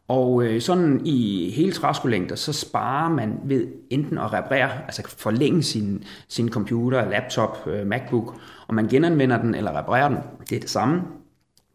Og 0.07 0.43
øh, 0.43 0.61
sådan 0.61 1.01
i 1.05 1.49
hele 1.55 1.71
træskolængder, 1.71 2.35
så 2.35 2.53
sparer 2.53 3.09
man 3.09 3.39
ved 3.43 3.67
enten 3.89 4.17
at 4.17 4.33
reparere, 4.33 4.83
altså 4.83 5.03
forlænge 5.17 5.63
sin, 5.63 6.03
sin 6.27 6.49
computer, 6.49 7.09
laptop, 7.09 7.67
øh, 7.67 7.87
MacBook, 7.87 8.35
og 8.67 8.73
man 8.73 8.87
genanvender 8.87 9.41
den 9.41 9.55
eller 9.55 9.79
reparerer 9.79 10.07
den, 10.07 10.17
det 10.49 10.55
er 10.55 10.59
det 10.59 10.69
samme, 10.69 11.01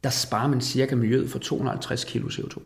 der 0.05 0.11
sparer 0.11 0.49
man 0.49 0.61
cirka 0.61 0.95
miljøet 0.95 1.31
for 1.31 1.39
250 1.39 2.05
kg 2.05 2.19
CO2. 2.19 2.63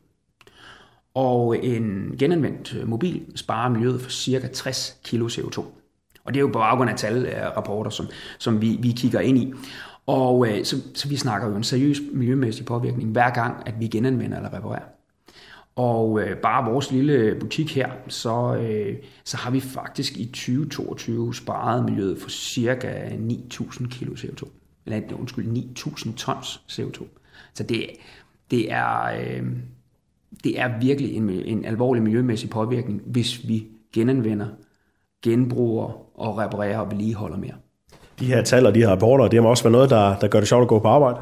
Og 1.15 1.65
en 1.65 2.15
genanvendt 2.19 2.75
øh, 2.75 2.89
mobil 2.89 3.23
sparer 3.35 3.69
miljøet 3.69 4.01
for 4.01 4.11
cirka 4.11 4.47
60 4.47 5.01
kg 5.05 5.23
CO2. 5.23 5.65
Og 6.25 6.35
det 6.35 6.37
er 6.37 6.41
jo 6.41 6.47
på 6.47 6.53
baggrund 6.53 6.91
af 6.91 6.97
tal 6.97 7.27
af 7.27 7.57
rapporter, 7.57 7.91
som, 7.91 8.07
som 8.39 8.61
vi, 8.61 8.79
vi 8.81 8.93
kigger 8.93 9.21
ind 9.21 9.39
i. 9.39 9.55
Og 10.07 10.49
øh, 10.49 10.65
så, 10.65 10.77
så 10.95 11.09
vi 11.09 11.17
snakker 11.17 11.49
jo 11.49 11.57
en 11.57 11.65
seriøs 11.65 12.01
miljømæssig 12.13 12.67
påvirkning 12.67 13.11
hver 13.11 13.31
gang, 13.31 13.63
at 13.67 13.75
vi 13.81 13.87
genanvender 13.87 14.37
eller 14.37 14.55
reparerer. 14.55 14.92
Og 15.77 16.21
øh, 16.21 16.37
bare 16.37 16.71
vores 16.71 16.91
lille 16.91 17.37
butik 17.41 17.75
her, 17.75 17.91
så, 18.09 18.57
øh, 18.57 18.97
så 19.25 19.37
har 19.37 19.51
vi 19.51 19.61
faktisk 19.61 20.17
i 20.17 20.27
2022 20.27 21.35
sparet 21.35 21.85
miljøet 21.85 22.19
for 22.19 22.31
cirka 22.31 23.09
9.000 23.09 23.89
kg 23.89 24.09
CO2. 24.09 24.49
Eller 24.87 25.01
undskyld, 25.21 25.57
9.000 25.79 26.15
tons 26.17 26.63
CO2. 26.69 27.05
Så 27.55 27.63
det, 27.63 27.87
det, 28.51 28.73
er, 28.73 29.05
øh, 29.05 29.47
det 30.45 30.61
er 30.61 30.79
virkelig 30.81 31.17
en, 31.17 31.31
en 31.31 31.65
alvorlig 31.65 32.03
miljømæssig 32.03 32.51
påvirkning, 32.51 33.03
hvis 33.07 33.49
vi 33.49 33.67
genanvender, 33.95 34.47
genbruger 35.25 36.19
og 36.21 36.39
reparerer 36.39 36.79
og 36.79 36.91
vedligeholder 36.91 37.37
mere. 37.37 37.55
De 38.21 38.27
her 38.27 38.43
tal 38.43 38.67
og 38.67 38.75
de 38.75 38.81
her 38.81 38.89
rapporter, 38.89 39.29
det 39.29 39.43
har 39.43 39.49
også 39.49 39.65
været 39.65 39.73
noget, 39.73 39.91
der, 39.91 40.17
der 40.17 40.29
gør 40.29 40.39
det 40.39 40.49
sjovt 40.49 40.63
at 40.63 40.69
gå 40.69 40.79
på 40.79 40.89
arbejde? 40.89 41.19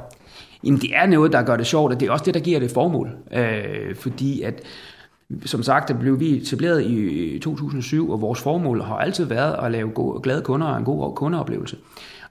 Jamen 0.64 0.80
det 0.80 0.96
er 0.96 1.06
noget, 1.06 1.32
der 1.32 1.42
gør 1.42 1.56
det 1.56 1.66
sjovt, 1.66 1.92
og 1.92 2.00
det 2.00 2.08
er 2.08 2.12
også 2.12 2.24
det, 2.24 2.34
der 2.34 2.40
giver 2.40 2.60
det 2.60 2.70
formål. 2.70 3.10
Øh, 3.32 3.96
fordi 3.96 4.42
at, 4.42 4.62
som 5.44 5.62
sagt, 5.62 5.88
der 5.88 5.94
blev 5.94 6.20
vi 6.20 6.36
etableret 6.36 6.82
i 6.82 7.38
2007, 7.38 8.10
og 8.10 8.20
vores 8.20 8.40
formål 8.40 8.82
har 8.82 8.96
altid 8.96 9.24
været 9.24 9.64
at 9.64 9.72
lave 9.72 9.90
gode, 9.90 10.20
glade 10.22 10.42
kunder 10.42 10.66
og 10.66 10.78
en 10.78 10.84
god 10.84 11.14
kundeoplevelse. 11.14 11.76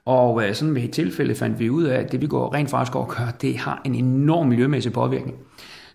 Og 0.04 0.48
øh, 0.48 0.54
sådan 0.54 0.74
med 0.74 0.82
et 0.82 0.90
tilfælde 0.90 1.34
fandt 1.34 1.58
vi 1.58 1.70
ud 1.70 1.84
af, 1.84 1.98
at 1.98 2.12
det 2.12 2.20
vi 2.20 2.26
går 2.26 2.54
rent 2.54 2.70
faktisk 2.70 2.92
går 2.92 3.00
og 3.00 3.08
gør, 3.08 3.30
det 3.40 3.56
har 3.56 3.80
en 3.84 3.94
enorm 3.94 4.46
miljømæssig 4.46 4.92
påvirkning. 4.92 5.38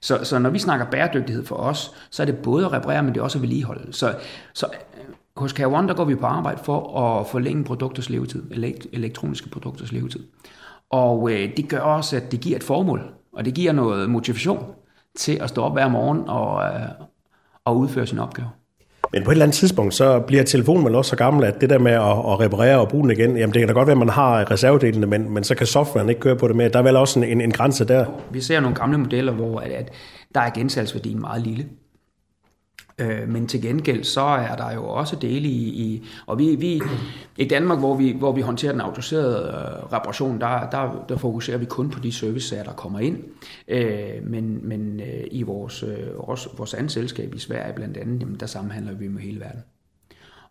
Så, 0.01 0.19
så 0.23 0.39
når 0.39 0.49
vi 0.49 0.59
snakker 0.59 0.85
bæredygtighed 0.85 1.45
for 1.45 1.55
os, 1.55 1.91
så 2.09 2.23
er 2.23 2.25
det 2.25 2.37
både 2.37 2.65
at 2.65 2.73
reparere, 2.73 3.03
men 3.03 3.13
det 3.13 3.19
er 3.19 3.23
også 3.23 3.37
at 3.37 3.41
vedligeholde. 3.41 3.93
Så, 3.93 4.15
så 4.53 4.65
øh, 4.73 5.13
hos 5.37 5.51
Care 5.51 5.67
One, 5.67 5.87
der 5.87 5.93
går 5.93 6.05
vi 6.05 6.15
på 6.15 6.25
arbejde 6.25 6.61
for 6.63 6.99
at 6.99 7.27
forlænge 7.27 7.63
produkters 7.63 8.09
levetid, 8.09 8.43
elektroniske 8.93 9.49
produkters 9.49 9.91
levetid. 9.91 10.23
Og 10.91 11.31
øh, 11.31 11.57
det 11.57 11.69
gør 11.69 11.79
også, 11.79 12.15
at 12.15 12.31
det 12.31 12.39
giver 12.39 12.55
et 12.55 12.63
formål, 12.63 13.01
og 13.33 13.45
det 13.45 13.53
giver 13.53 13.71
noget 13.71 14.09
motivation 14.09 14.65
til 15.17 15.37
at 15.41 15.49
stå 15.49 15.61
op 15.61 15.73
hver 15.73 15.87
morgen 15.87 16.23
og, 16.27 16.63
øh, 16.63 16.89
og 17.65 17.77
udføre 17.77 18.07
sin 18.07 18.19
opgave. 18.19 18.47
Men 19.13 19.23
på 19.23 19.31
et 19.31 19.33
eller 19.33 19.45
andet 19.45 19.55
tidspunkt, 19.57 19.93
så 19.93 20.19
bliver 20.19 20.43
telefonen 20.43 20.85
vel 20.85 20.95
også 20.95 21.09
så 21.09 21.15
gammel, 21.15 21.43
at 21.43 21.61
det 21.61 21.69
der 21.69 21.79
med 21.79 21.91
at, 21.91 22.01
at 22.01 22.39
reparere 22.39 22.79
og 22.79 22.89
bruge 22.89 23.03
den 23.03 23.11
igen, 23.11 23.37
jamen 23.37 23.53
det 23.53 23.59
kan 23.59 23.67
da 23.67 23.73
godt 23.73 23.87
være, 23.87 23.93
at 23.93 23.97
man 23.97 24.09
har 24.09 24.51
reservedelene, 24.51 25.05
men, 25.05 25.33
men 25.33 25.43
så 25.43 25.55
kan 25.55 25.67
softwaren 25.67 26.09
ikke 26.09 26.21
køre 26.21 26.35
på 26.35 26.47
det 26.47 26.55
mere. 26.55 26.69
Der 26.69 26.79
er 26.79 26.83
vel 26.83 26.95
også 26.95 27.19
en, 27.19 27.41
en 27.41 27.51
grænse 27.51 27.85
der. 27.85 28.05
Vi 28.31 28.41
ser 28.41 28.59
nogle 28.59 28.75
gamle 28.75 28.97
modeller, 28.97 29.31
hvor 29.31 29.59
at, 29.59 29.71
at 29.71 29.91
der 30.35 30.41
er 30.41 30.49
gensalgsværdien 30.49 31.21
meget 31.21 31.41
lille. 31.41 31.65
Øh, 32.99 33.29
men 33.29 33.47
til 33.47 33.61
gengæld 33.61 34.03
så 34.03 34.21
er 34.21 34.55
der 34.55 34.73
jo 34.73 34.85
også 34.85 35.15
dele 35.15 35.47
i, 35.47 35.67
i 35.67 36.05
og 36.25 36.39
vi, 36.39 36.55
vi 36.55 36.81
i 37.37 37.47
Danmark, 37.47 37.79
hvor 37.79 37.95
vi, 37.95 38.11
hvor 38.11 38.31
vi 38.31 38.41
håndterer 38.41 38.71
den 38.71 38.81
autoriserede 38.81 39.47
øh, 39.47 39.93
reparation, 39.93 40.41
der, 40.41 40.69
der, 40.69 41.05
der 41.09 41.17
fokuserer 41.17 41.57
vi 41.57 41.65
kun 41.65 41.89
på 41.89 41.99
de 41.99 42.11
servicesager, 42.11 42.63
der 42.63 42.73
kommer 42.73 42.99
ind. 42.99 43.23
Øh, 43.67 44.23
men 44.23 44.67
men 44.67 44.99
øh, 44.99 45.23
i 45.31 45.43
vores, 45.43 45.83
øh, 45.83 46.27
vores, 46.27 46.47
vores 46.57 46.73
andet 46.73 46.91
selskab 46.91 47.35
i 47.35 47.39
Sverige 47.39 47.73
blandt 47.73 47.97
andet, 47.97 48.21
jamen, 48.21 48.35
der 48.39 48.45
sammenhandler 48.45 48.93
vi 48.93 49.07
med 49.07 49.21
hele 49.21 49.39
verden. 49.39 49.63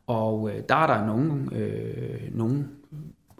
Og 0.07 0.50
øh, 0.50 0.62
der 0.68 0.74
er 0.74 0.87
der 0.87 1.07
nogle, 1.07 1.57
øh, 1.57 2.20
nogle 2.33 2.68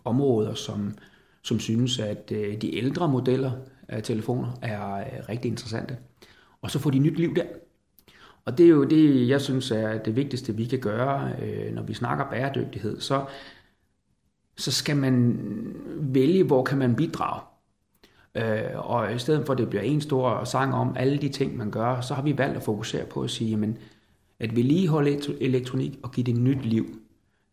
områder, 0.05 0.55
som, 0.55 0.95
som 1.43 1.61
synes, 1.61 1.99
at 1.99 2.33
øh, 2.35 2.61
de 2.63 2.77
ældre 2.77 3.09
modeller 3.09 3.53
af 3.89 4.03
telefoner 4.03 4.59
er 4.63 4.97
øh, 4.97 5.05
rigtig 5.29 5.49
interessante. 5.49 5.97
Og 6.63 6.71
så 6.71 6.79
får 6.79 6.91
de 6.91 6.99
nyt 6.99 7.19
liv 7.19 7.37
der. 7.37 7.45
Og 8.45 8.59
det 8.59 8.67
er 8.67 8.71
jo 8.71 8.85
det, 8.85 9.29
jeg 9.29 9.41
synes 9.41 9.71
er 9.71 9.99
det 9.99 10.17
vigtigste, 10.17 10.57
vi 10.57 10.65
kan 10.65 10.79
gøre, 10.79 11.33
øh, 11.43 11.75
når 11.75 11.83
vi 11.83 11.95
snakker 11.95 12.31
bæredygtighed. 12.31 13.01
Så, 13.01 13.25
så 14.57 14.73
skal 14.73 14.97
man 14.97 15.39
vælge, 15.97 16.45
hvor 16.45 16.65
kan 16.65 16.79
man 16.79 16.97
bidrage. 16.97 17.41
Øh, 18.35 18.91
og 18.91 19.15
i 19.15 19.19
stedet 19.19 19.47
for, 19.47 19.53
at 19.53 19.59
det 19.59 19.71
bliver 19.71 19.83
en 19.83 20.01
stor 20.01 20.45
sang 20.45 20.75
om 20.75 20.97
alle 20.97 21.19
de 21.19 21.29
ting, 21.29 21.57
man 21.57 21.71
gør, 21.71 22.01
så 22.01 22.15
har 22.15 22.23
vi 22.23 22.39
valgt 22.39 22.57
at 22.57 22.63
fokusere 22.63 23.07
på 23.07 23.23
at 23.23 23.31
sige, 23.31 23.51
jamen, 23.51 23.79
at 24.41 24.57
vedligeholde 24.57 25.21
elektronik 25.41 25.99
og 26.03 26.13
give 26.13 26.25
det 26.25 26.37
nyt 26.37 26.65
liv, 26.65 26.87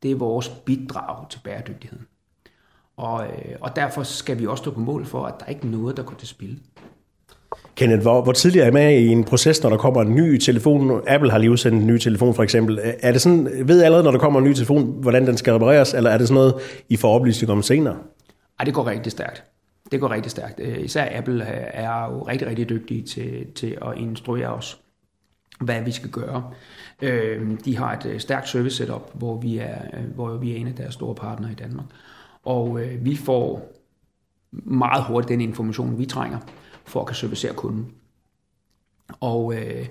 det 0.04 0.12
er 0.12 0.16
vores 0.16 0.50
bidrag 0.50 1.30
til 1.30 1.40
bæredygtigheden. 1.44 2.08
Og, 2.98 3.28
øh, 3.28 3.56
og 3.62 3.76
derfor 3.76 4.04
skal 4.04 4.40
vi 4.40 4.48
også 4.48 4.62
stå 4.64 4.72
på 4.72 4.80
mål 4.80 5.06
for, 5.06 5.26
at 5.26 5.40
der 5.40 5.46
ikke 5.46 5.62
er 5.68 5.72
noget, 5.72 5.98
der 5.98 6.04
går 6.04 6.16
til 6.16 6.28
spil. 6.28 6.60
Kenneth, 7.76 8.02
hvor, 8.02 8.22
hvor 8.22 8.32
tidligere 8.32 8.68
er 8.68 8.72
med 8.72 9.00
i 9.00 9.08
en 9.08 9.24
proces, 9.24 9.64
når 9.64 9.70
der 9.70 9.78
kommer 9.78 10.02
en 10.02 10.16
ny 10.16 10.38
telefon? 10.38 11.02
Apple 11.08 11.32
har 11.32 11.38
lige 11.38 11.52
udsendt 11.52 11.82
en 11.82 11.88
ny 11.88 11.98
telefon 11.98 12.34
for 12.34 12.44
eksempel. 12.44 12.80
Er 13.00 13.12
det 13.12 13.22
sådan, 13.22 13.50
ved 13.66 13.84
allerede, 13.84 14.04
når 14.04 14.12
der 14.12 14.20
kommer 14.20 14.40
en 14.40 14.46
ny 14.46 14.54
telefon, 14.54 14.96
hvordan 15.02 15.28
den 15.28 15.38
skal 15.38 15.54
repareres, 15.54 15.94
eller 15.94 16.10
er 16.10 16.18
det 16.18 16.28
sådan 16.28 16.36
noget, 16.36 16.54
I 16.90 16.98
får 16.98 17.16
oplysning 17.16 17.52
om 17.52 17.62
senere? 17.62 17.98
Ej, 18.60 18.66
det 18.66 18.74
går 18.74 18.88
rigtig 18.88 19.12
stærkt. 19.12 19.44
Det 19.92 20.00
går 20.00 20.10
rigtig 20.10 20.32
stærkt. 20.32 20.60
Øh, 20.60 20.84
især 20.84 21.18
Apple 21.18 21.44
øh, 21.44 21.64
er 21.74 22.12
jo 22.12 22.22
rigtig, 22.22 22.48
rigtig 22.48 22.70
dygtige 22.70 23.04
til, 23.04 23.46
til 23.56 23.78
at 23.82 23.98
instruere 23.98 24.48
os 24.48 24.80
hvad 25.60 25.82
vi 25.82 25.92
skal 25.92 26.10
gøre. 26.10 26.44
Øh, 27.02 27.52
de 27.66 27.78
har 27.78 27.94
et 27.94 28.22
stærkt 28.22 28.50
service 28.50 28.78
setup, 28.78 29.12
hvor 29.14 29.38
vi 29.38 29.58
er, 29.58 29.78
hvor 30.16 30.38
vi 30.38 30.52
er 30.52 30.56
en 30.56 30.68
af 30.68 30.74
deres 30.74 30.94
store 30.94 31.16
partnere 31.16 31.52
i 31.52 31.56
Danmark. 31.56 31.86
Og 32.44 32.80
vi 33.02 33.16
får 33.16 33.72
meget 34.52 35.04
hurtigt 35.04 35.30
den 35.30 35.42
information, 35.42 36.00
vi 36.00 36.06
trænger 36.06 36.38
for 36.86 37.02
at 37.02 37.08
kan 37.08 37.16
servicere 37.16 37.54
kunden. 37.54 37.92
Og 39.20 39.56
øh, 39.56 39.86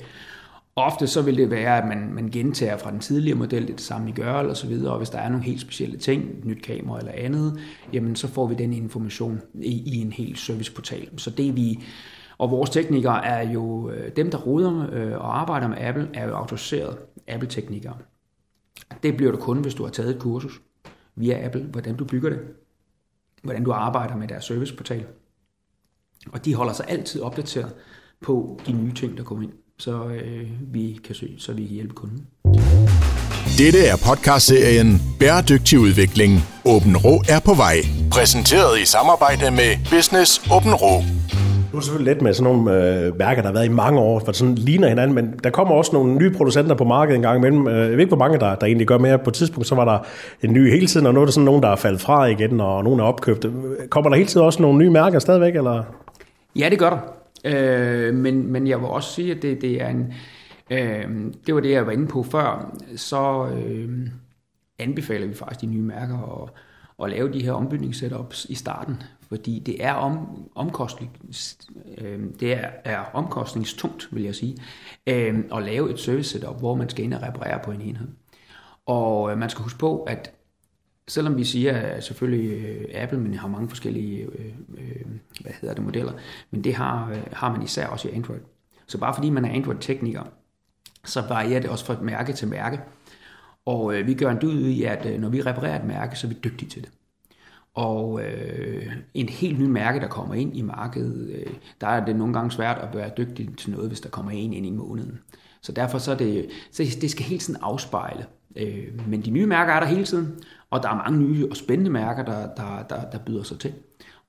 ofte 0.77 1.07
så 1.07 1.23
vil 1.23 1.37
det 1.37 1.51
være, 1.51 1.79
at 1.79 1.89
man, 1.89 2.13
man 2.13 2.29
gentager 2.31 2.77
fra 2.77 2.91
den 2.91 3.01
tidligere 3.01 3.39
model, 3.39 3.67
det, 3.67 3.69
det 3.69 3.81
samme 3.81 4.09
i 4.11 4.13
gør, 4.13 4.35
eller 4.35 4.55
så 4.55 4.67
videre, 4.67 4.93
og 4.93 4.99
hvis 4.99 5.11
der 5.11 5.19
er 5.19 5.29
nogle 5.29 5.45
helt 5.45 5.61
specielle 5.61 5.99
ting, 5.99 6.47
nyt 6.47 6.63
kamera 6.63 6.99
eller 6.99 7.13
andet, 7.13 7.59
jamen 7.93 8.17
så 8.17 8.29
får 8.29 8.47
vi 8.47 8.55
den 8.55 8.73
information 8.73 9.41
i, 9.55 9.95
i 9.95 10.01
en 10.01 10.13
helt 10.13 10.39
serviceportal. 10.39 11.19
Så 11.19 11.31
det 11.31 11.57
vi, 11.57 11.83
og 12.39 12.51
vores 12.51 12.71
teknikere 12.71 13.27
er 13.27 13.51
jo, 13.51 13.91
øh, 13.91 14.17
dem 14.17 14.31
der 14.31 14.39
roder 14.39 14.89
øh, 14.93 15.13
og 15.13 15.41
arbejder 15.41 15.69
med 15.69 15.77
Apple, 15.81 16.09
er 16.15 16.29
jo 16.29 16.35
autoriserede 16.35 16.99
Apple-teknikere. 17.29 17.97
Det 19.03 19.17
bliver 19.17 19.33
du 19.33 19.39
kun, 19.39 19.59
hvis 19.59 19.75
du 19.75 19.85
har 19.85 19.91
taget 19.91 20.15
et 20.15 20.21
kursus 20.21 20.61
via 21.17 21.47
Apple, 21.47 21.63
hvordan 21.63 21.97
du 21.97 22.05
bygger 22.05 22.31
det, 22.31 22.41
hvordan 23.43 23.65
du 23.65 23.73
arbejder 23.73 24.17
med 24.17 24.29
deres 24.29 24.45
serviceportal. 24.45 25.07
Og 26.33 26.45
de 26.45 26.55
holder 26.55 26.73
sig 26.73 26.87
altid 26.89 27.21
opdateret 27.21 27.71
på 28.23 28.61
de 28.67 28.73
nye 28.73 28.95
ting, 28.95 29.17
der 29.17 29.25
kommer 29.25 29.45
ind, 29.45 29.53
så 29.79 30.05
øh, 30.05 30.49
vi 30.73 31.01
kan 31.07 31.15
søge, 31.15 31.35
så 31.39 31.53
vi 31.53 31.63
kan 31.67 31.75
hjælpe 31.75 31.95
kunden. 31.95 32.27
Dette 33.59 33.79
er 33.87 33.97
podcastserien 34.09 35.01
Bæredygtig 35.21 35.79
udvikling. 35.79 36.33
Åben 36.65 36.97
Rå 36.97 37.23
er 37.29 37.41
på 37.45 37.55
vej. 37.55 37.77
Præsenteret 38.11 38.79
i 38.83 38.85
samarbejde 38.85 39.51
med 39.51 39.71
Business 39.91 40.43
Åben 40.53 40.75
Rå. 40.75 40.95
Nu 41.73 41.79
er 41.79 41.83
selvfølgelig 41.83 42.15
lidt 42.15 42.23
med 42.23 42.35
sådan 42.35 42.53
nogle 42.53 42.63
øh, 42.75 43.19
mærker, 43.19 43.43
der 43.43 43.49
har 43.49 43.55
været 43.55 43.65
i 43.65 43.69
mange 43.69 44.01
år, 44.01 44.23
for 44.25 44.33
sådan 44.33 44.55
ligner 44.55 44.89
hinanden, 44.89 45.15
men 45.15 45.35
der 45.45 45.51
kommer 45.51 45.75
også 45.75 45.91
nogle 45.93 46.15
nye 46.15 46.31
producenter 46.31 46.75
på 46.75 46.85
markedet 46.85 47.17
en 47.17 47.23
gang 47.23 47.39
imellem. 47.39 47.69
Øh, 47.69 47.81
jeg 47.81 47.91
ved 47.91 47.99
ikke, 47.99 48.09
hvor 48.09 48.17
mange 48.17 48.39
der, 48.39 48.55
der 48.55 48.67
egentlig 48.67 48.87
gør 48.87 48.99
mere. 48.99 49.19
På 49.19 49.31
et 49.31 49.35
tidspunkt, 49.35 49.67
så 49.67 49.75
var 49.75 49.85
der 49.85 49.99
en 50.43 50.53
ny 50.53 50.71
hele 50.71 50.87
tiden, 50.87 51.07
og 51.07 51.15
nu 51.15 51.21
er 51.21 51.25
der 51.25 51.33
sådan 51.33 51.45
nogen, 51.45 51.63
der 51.63 51.69
er 51.69 51.77
faldet 51.77 52.01
fra 52.01 52.25
igen, 52.25 52.61
og 52.61 52.85
nogen 52.85 53.01
er 53.01 53.05
opkøbt. 53.05 53.47
Kommer 53.91 54.11
der 54.11 54.17
hele 54.17 54.29
tiden 54.29 54.47
også 54.47 54.63
nogle 54.63 54.79
nye 54.79 54.91
mærker 54.91 55.19
stadigvæk, 55.19 55.57
eller? 55.57 55.83
Ja, 56.57 56.69
det 56.69 56.79
gør 56.79 56.91
der. 56.91 57.01
Øh, 57.45 58.15
men, 58.15 58.47
men 58.47 58.67
jeg 58.67 58.81
vil 58.81 58.89
også 58.89 59.13
sige, 59.13 59.35
at 59.35 59.43
det, 59.43 59.63
det 59.63 59.83
er 59.83 59.89
en... 59.89 60.15
Øh, 60.71 61.33
det 61.47 61.55
var 61.55 61.61
det, 61.61 61.71
jeg 61.71 61.87
var 61.87 61.93
inde 61.93 62.07
på 62.07 62.23
før. 62.23 62.77
Så 62.97 63.49
øh, 63.55 64.09
anbefaler 64.79 65.27
vi 65.27 65.35
faktisk 65.35 65.61
de 65.61 65.67
nye 65.67 65.83
mærker 65.83 66.43
at, 66.43 66.51
at 67.05 67.11
lave 67.11 67.33
de 67.33 67.43
her 67.43 67.53
ombygningssetups 67.53 68.47
i 68.49 68.55
starten, 68.55 69.03
fordi 69.29 69.59
det 69.59 69.85
er 69.85 69.93
om, 69.93 70.49
omkostnings, 70.55 71.59
øh, 71.99 72.21
det 72.41 72.53
er, 72.53 72.69
er 72.85 72.99
omkostningstungt, 73.13 74.09
vil 74.13 74.23
jeg 74.23 74.35
sige, 74.35 74.57
øh, 75.07 75.39
at 75.55 75.63
lave 75.63 75.91
et 75.91 75.99
service 75.99 76.31
setup, 76.31 76.59
hvor 76.59 76.75
man 76.75 76.89
skal 76.89 77.05
ind 77.05 77.15
og 77.15 77.23
reparere 77.23 77.61
på 77.65 77.71
en 77.71 77.81
enhed. 77.81 78.09
Og 78.87 79.33
øh, 79.33 79.39
man 79.39 79.51
skal 79.51 79.63
huske 79.63 79.79
på, 79.79 80.03
at 80.03 80.33
selvom 81.11 81.37
vi 81.37 81.45
siger, 81.45 81.77
at 81.77 82.05
selvfølgelig 82.05 82.51
øh, 82.51 83.03
Apple 83.03 83.19
men 83.19 83.35
har 83.35 83.49
mange 83.49 83.69
forskellige 83.69 84.23
øh, 84.23 84.55
øh, 84.79 85.07
hvad 85.41 85.53
hedder 85.61 85.75
det, 85.75 85.85
modeller, 85.85 86.13
men 86.51 86.65
det 86.65 86.75
har, 86.75 87.11
øh, 87.11 87.23
har 87.33 87.53
man 87.53 87.63
især 87.63 87.87
også 87.87 88.09
i 88.09 88.13
Android. 88.13 88.41
Så 88.87 88.99
bare 88.99 89.15
fordi 89.15 89.31
man 89.31 89.45
er 89.45 89.51
Android-tekniker, 89.51 90.23
så 91.05 91.21
varierer 91.29 91.61
det 91.61 91.71
også 91.71 91.85
fra 91.85 91.95
et 91.95 92.03
mærke 92.03 92.33
til 92.33 92.49
mærke. 92.49 92.81
Og 93.67 93.95
øh, 93.95 94.07
vi 94.07 94.15
gør 94.15 94.31
en 94.31 94.39
dyd 94.43 94.67
i, 94.67 94.83
at 94.83 95.07
øh, 95.07 95.21
når 95.21 95.29
vi 95.29 95.43
reparerer 95.43 95.81
et 95.81 95.87
mærke, 95.87 96.17
så 96.17 96.27
er 96.27 96.29
vi 96.29 96.37
dygtige 96.45 96.69
til 96.69 96.83
det. 96.83 96.91
Og 97.75 98.23
øh, 98.23 98.93
en 99.15 99.29
helt 99.29 99.59
ny 99.59 99.67
mærke, 99.67 100.01
der 100.01 100.09
kommer 100.09 100.35
ind 100.35 100.57
i 100.57 100.63
markedet, 100.63 101.31
øh, 101.31 101.53
der 101.81 101.87
er 101.87 102.05
det 102.05 102.17
nogle 102.17 102.35
gange 102.35 102.51
svært 102.51 102.79
at 102.79 102.95
være 102.95 103.11
dygtig 103.17 103.57
til 103.57 103.71
noget, 103.71 103.89
hvis 103.89 104.01
der 104.01 104.09
kommer 104.09 104.31
en 104.31 104.53
ind 104.53 104.67
i 104.67 104.71
måneden. 104.71 105.21
Så 105.63 105.73
derfor 105.73 105.99
så 105.99 106.11
er 106.13 106.17
det, 106.17 106.47
så 106.73 106.83
det 107.01 107.11
skal 107.11 107.25
helt 107.25 107.43
sådan 107.43 107.61
afspejle. 107.63 108.25
Øh, 108.57 109.09
men 109.09 109.21
de 109.21 109.31
nye 109.31 109.47
mærker 109.47 109.73
er 109.73 109.81
der 109.81 109.87
hele 109.87 110.05
tiden, 110.05 110.35
og 110.71 110.83
der 110.83 110.89
er 110.89 110.95
mange 110.95 111.19
nye 111.19 111.49
og 111.51 111.57
spændende 111.57 111.91
mærker, 111.91 112.25
der, 112.25 112.49
der, 112.57 112.85
der, 112.89 113.11
der 113.13 113.19
byder 113.19 113.43
sig 113.43 113.59
til. 113.59 113.73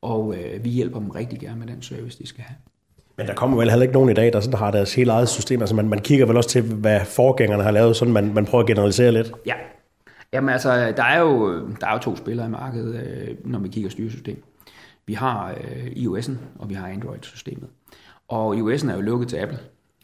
Og 0.01 0.35
øh, 0.35 0.63
vi 0.63 0.69
hjælper 0.69 0.99
dem 0.99 1.09
rigtig 1.09 1.39
gerne 1.39 1.59
med 1.59 1.67
den 1.67 1.81
service, 1.81 2.19
de 2.19 2.27
skal 2.27 2.43
have. 2.43 2.55
Men 3.17 3.27
der 3.27 3.33
kommer 3.33 3.57
vel 3.57 3.69
heller 3.69 3.83
ikke 3.83 3.93
nogen 3.93 4.09
i 4.09 4.13
dag, 4.13 4.33
der 4.33 4.39
sådan 4.39 4.59
har 4.59 4.71
deres 4.71 4.95
helt 4.95 5.09
eget 5.09 5.29
system. 5.29 5.61
Altså 5.61 5.75
man, 5.75 5.89
man 5.89 5.99
kigger 5.99 6.25
vel 6.25 6.37
også 6.37 6.49
til, 6.49 6.61
hvad 6.61 7.05
forgængerne 7.05 7.63
har 7.63 7.71
lavet, 7.71 7.95
sådan 7.95 8.13
man, 8.13 8.33
man 8.33 8.45
prøver 8.45 8.63
at 8.63 8.67
generalisere 8.67 9.11
lidt. 9.11 9.31
Ja, 9.45 9.53
Jamen 10.33 10.49
altså, 10.49 10.93
der 10.97 11.03
er 11.03 11.19
jo, 11.19 11.59
der 11.81 11.87
er 11.87 11.93
jo 11.93 11.99
to 11.99 12.15
spillere 12.15 12.47
i 12.47 12.49
markedet, 12.49 12.95
øh, 12.95 13.35
når 13.45 13.59
vi 13.59 13.67
kigger 13.67 13.89
styresystem. 13.89 14.43
Vi 15.05 15.13
har 15.13 15.49
øh, 15.51 15.85
iOS'en, 15.85 16.33
og 16.59 16.69
vi 16.69 16.73
har 16.73 16.87
Android-systemet. 16.87 17.69
Og 18.27 18.55
iOS'en 18.55 18.91
er 18.91 18.95
jo 18.95 19.01
lukket 19.01 19.29
til 19.29 19.37
Apple, 19.37 19.59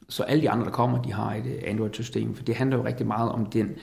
så 0.10 0.24
alle 0.24 0.41
de 0.41 0.50
andre, 0.50 0.65
der 0.65 0.72
kommer, 0.72 1.02
de 1.02 1.13
har 1.13 1.34
et 1.34 1.46
øh, 1.46 1.62
Android-system, 1.65 2.36
for 2.36 2.43
det 2.43 2.56
handler 2.56 2.78
jo 2.78 2.86
rigtig 2.86 3.08
meget 3.08 3.32
om 3.32 3.46
den, 3.46 3.76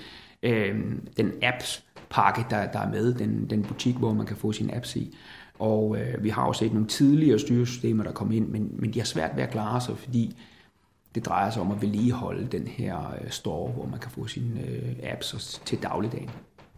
øh, 0.43 0.75
den 1.17 1.33
apps-pakke, 1.43 2.45
der, 2.51 2.67
der 2.67 2.79
er 2.79 2.91
med, 2.91 3.15
den, 3.15 3.51
den 3.51 3.63
butik, 3.63 3.97
hvor 3.97 4.13
man 4.13 4.27
kan 4.27 4.37
få 4.37 4.53
sine 4.53 4.77
apps 4.77 4.97
i. 4.97 5.17
Og 5.59 5.97
øh, 5.99 6.25
vi 6.25 6.29
har 6.29 6.45
også 6.45 6.59
set 6.59 6.73
nogle 6.73 6.89
tidligere 6.89 7.39
styresystemer, 7.39 8.05
der 8.05 8.13
kom 8.13 8.33
ind, 8.33 8.49
men, 8.49 8.75
men 8.79 8.95
de 8.95 8.99
har 8.99 9.07
svært 9.07 9.37
ved 9.37 9.43
at 9.43 9.51
klare 9.51 9.81
sig, 9.81 9.99
fordi 9.99 10.37
det 11.15 11.27
drejer 11.27 11.51
sig 11.51 11.63
om 11.63 11.73
at 11.73 11.83
vedligeholde 11.83 12.47
den 12.47 12.67
her 12.67 13.15
øh, 13.25 13.31
store, 13.31 13.73
hvor 13.73 13.87
man 13.87 14.01
kan 14.01 14.11
få 14.11 14.27
sine 14.27 14.61
øh, 14.61 14.95
apps 15.03 15.63
til 15.65 15.83
dagligdagen. 15.83 16.31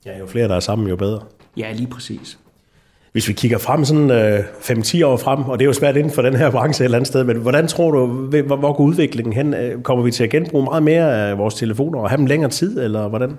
Ja, 0.06 0.18
jo 0.18 0.26
flere 0.26 0.48
der 0.48 0.56
er 0.56 0.61
sammen, 0.61 0.88
jo 0.88 0.96
bedre. 0.96 1.20
Ja, 1.56 1.72
lige 1.72 1.90
præcis. 1.90 2.38
Hvis 3.16 3.29
vi 3.29 3.33
kigger 3.33 3.59
frem 3.59 3.85
sådan 3.85 4.11
øh, 4.11 4.38
5-10 4.40 5.05
år 5.05 5.16
frem, 5.16 5.42
og 5.44 5.59
det 5.59 5.64
er 5.64 5.66
jo 5.66 5.72
svært 5.72 5.96
inden 5.96 6.12
for 6.12 6.22
den 6.22 6.37
her 6.37 6.50
branche 6.50 6.83
et 6.83 6.85
eller 6.85 6.98
andet 6.98 7.09
sted, 7.09 7.24
men 7.24 7.37
hvordan 7.37 7.68
tror 7.68 7.90
du, 7.90 8.07
hvor, 8.07 8.57
hvor 8.57 8.72
går 8.72 8.85
udviklingen 8.85 9.33
hen? 9.33 9.55
Øh, 9.55 9.83
kommer 9.83 10.05
vi 10.05 10.11
til 10.11 10.24
at 10.24 10.31
genbruge 10.31 10.64
meget 10.64 10.83
mere 10.83 11.29
af 11.31 11.38
vores 11.38 11.55
telefoner 11.55 12.00
og 12.00 12.11
have 12.11 12.16
dem 12.16 12.26
længere 12.26 12.50
tid, 12.50 12.81
eller 12.81 13.09
hvordan? 13.09 13.37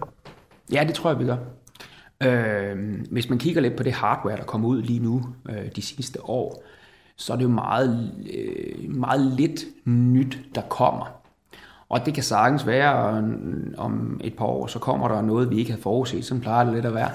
Ja, 0.73 0.83
det 0.87 0.95
tror 0.95 1.09
jeg, 1.09 1.19
vi 1.19 1.25
gør. 1.25 1.37
Øh, 2.23 2.75
hvis 3.11 3.29
man 3.29 3.39
kigger 3.39 3.61
lidt 3.61 3.75
på 3.75 3.83
det 3.83 3.93
hardware, 3.93 4.37
der 4.37 4.43
kommer 4.43 4.67
ud 4.67 4.81
lige 4.81 4.99
nu 4.99 5.25
øh, 5.49 5.71
de 5.75 5.81
sidste 5.81 6.29
år, 6.29 6.63
så 7.17 7.33
er 7.33 7.37
det 7.37 7.43
jo 7.43 7.49
meget, 7.49 8.11
øh, 8.33 8.95
meget 8.95 9.21
lidt 9.21 9.65
nyt, 9.85 10.39
der 10.55 10.61
kommer. 10.61 11.21
Og 11.89 12.05
det 12.05 12.13
kan 12.13 12.23
sagtens 12.23 12.67
være, 12.67 13.23
om 13.77 14.21
et 14.23 14.33
par 14.37 14.45
år, 14.45 14.67
så 14.67 14.79
kommer 14.79 15.07
der 15.07 15.21
noget, 15.21 15.49
vi 15.49 15.57
ikke 15.57 15.71
havde 15.71 15.81
forudset. 15.81 16.25
Sådan 16.25 16.41
plejer 16.41 16.63
det 16.65 16.73
lidt 16.73 16.85
at 16.85 16.93
være. 16.93 17.11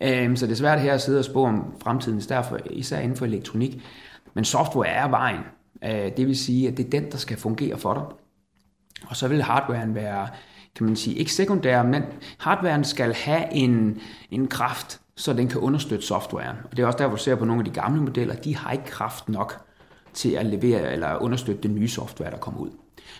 Øhm, 0.00 0.36
så 0.36 0.46
det 0.46 0.52
er 0.52 0.56
svært 0.56 0.80
her 0.80 0.94
at 0.94 1.02
sidde 1.02 1.18
og 1.18 1.24
spå 1.24 1.44
om 1.44 1.74
fremtiden, 1.82 2.20
derfor, 2.20 2.58
især 2.70 2.98
inden 2.98 3.16
for 3.16 3.24
elektronik. 3.24 3.82
Men 4.34 4.44
software 4.44 4.88
er 4.88 5.08
vejen. 5.08 5.40
Øh, 5.84 6.16
det 6.16 6.26
vil 6.26 6.38
sige, 6.38 6.68
at 6.68 6.76
det 6.76 6.86
er 6.86 6.90
den, 6.90 7.10
der 7.10 7.18
skal 7.18 7.36
fungere 7.36 7.78
for 7.78 7.94
dig. 7.94 8.02
Og 9.06 9.16
så 9.16 9.28
vil 9.28 9.42
hardwaren 9.42 9.94
være, 9.94 10.28
kan 10.76 10.86
man 10.86 10.96
sige, 10.96 11.16
ikke 11.16 11.32
sekundær, 11.32 11.82
men 11.82 12.02
hardwaren 12.38 12.84
skal 12.84 13.14
have 13.14 13.52
en, 13.52 14.00
en 14.30 14.48
kraft, 14.48 15.00
så 15.16 15.32
den 15.32 15.48
kan 15.48 15.60
understøtte 15.60 16.06
softwaren. 16.06 16.56
Og 16.70 16.76
det 16.76 16.82
er 16.82 16.86
også 16.86 16.98
der, 16.98 17.06
hvor 17.06 17.16
du 17.16 17.22
ser 17.22 17.34
på 17.34 17.44
nogle 17.44 17.60
af 17.60 17.64
de 17.64 17.80
gamle 17.80 18.00
modeller, 18.00 18.34
de 18.34 18.56
har 18.56 18.72
ikke 18.72 18.84
kraft 18.84 19.28
nok 19.28 19.60
til 20.14 20.30
at 20.30 20.46
levere 20.46 20.92
eller 20.92 21.22
understøtte 21.22 21.62
den 21.62 21.74
nye 21.74 21.88
software, 21.88 22.30
der 22.30 22.36
kommer 22.36 22.60
ud. 22.60 22.70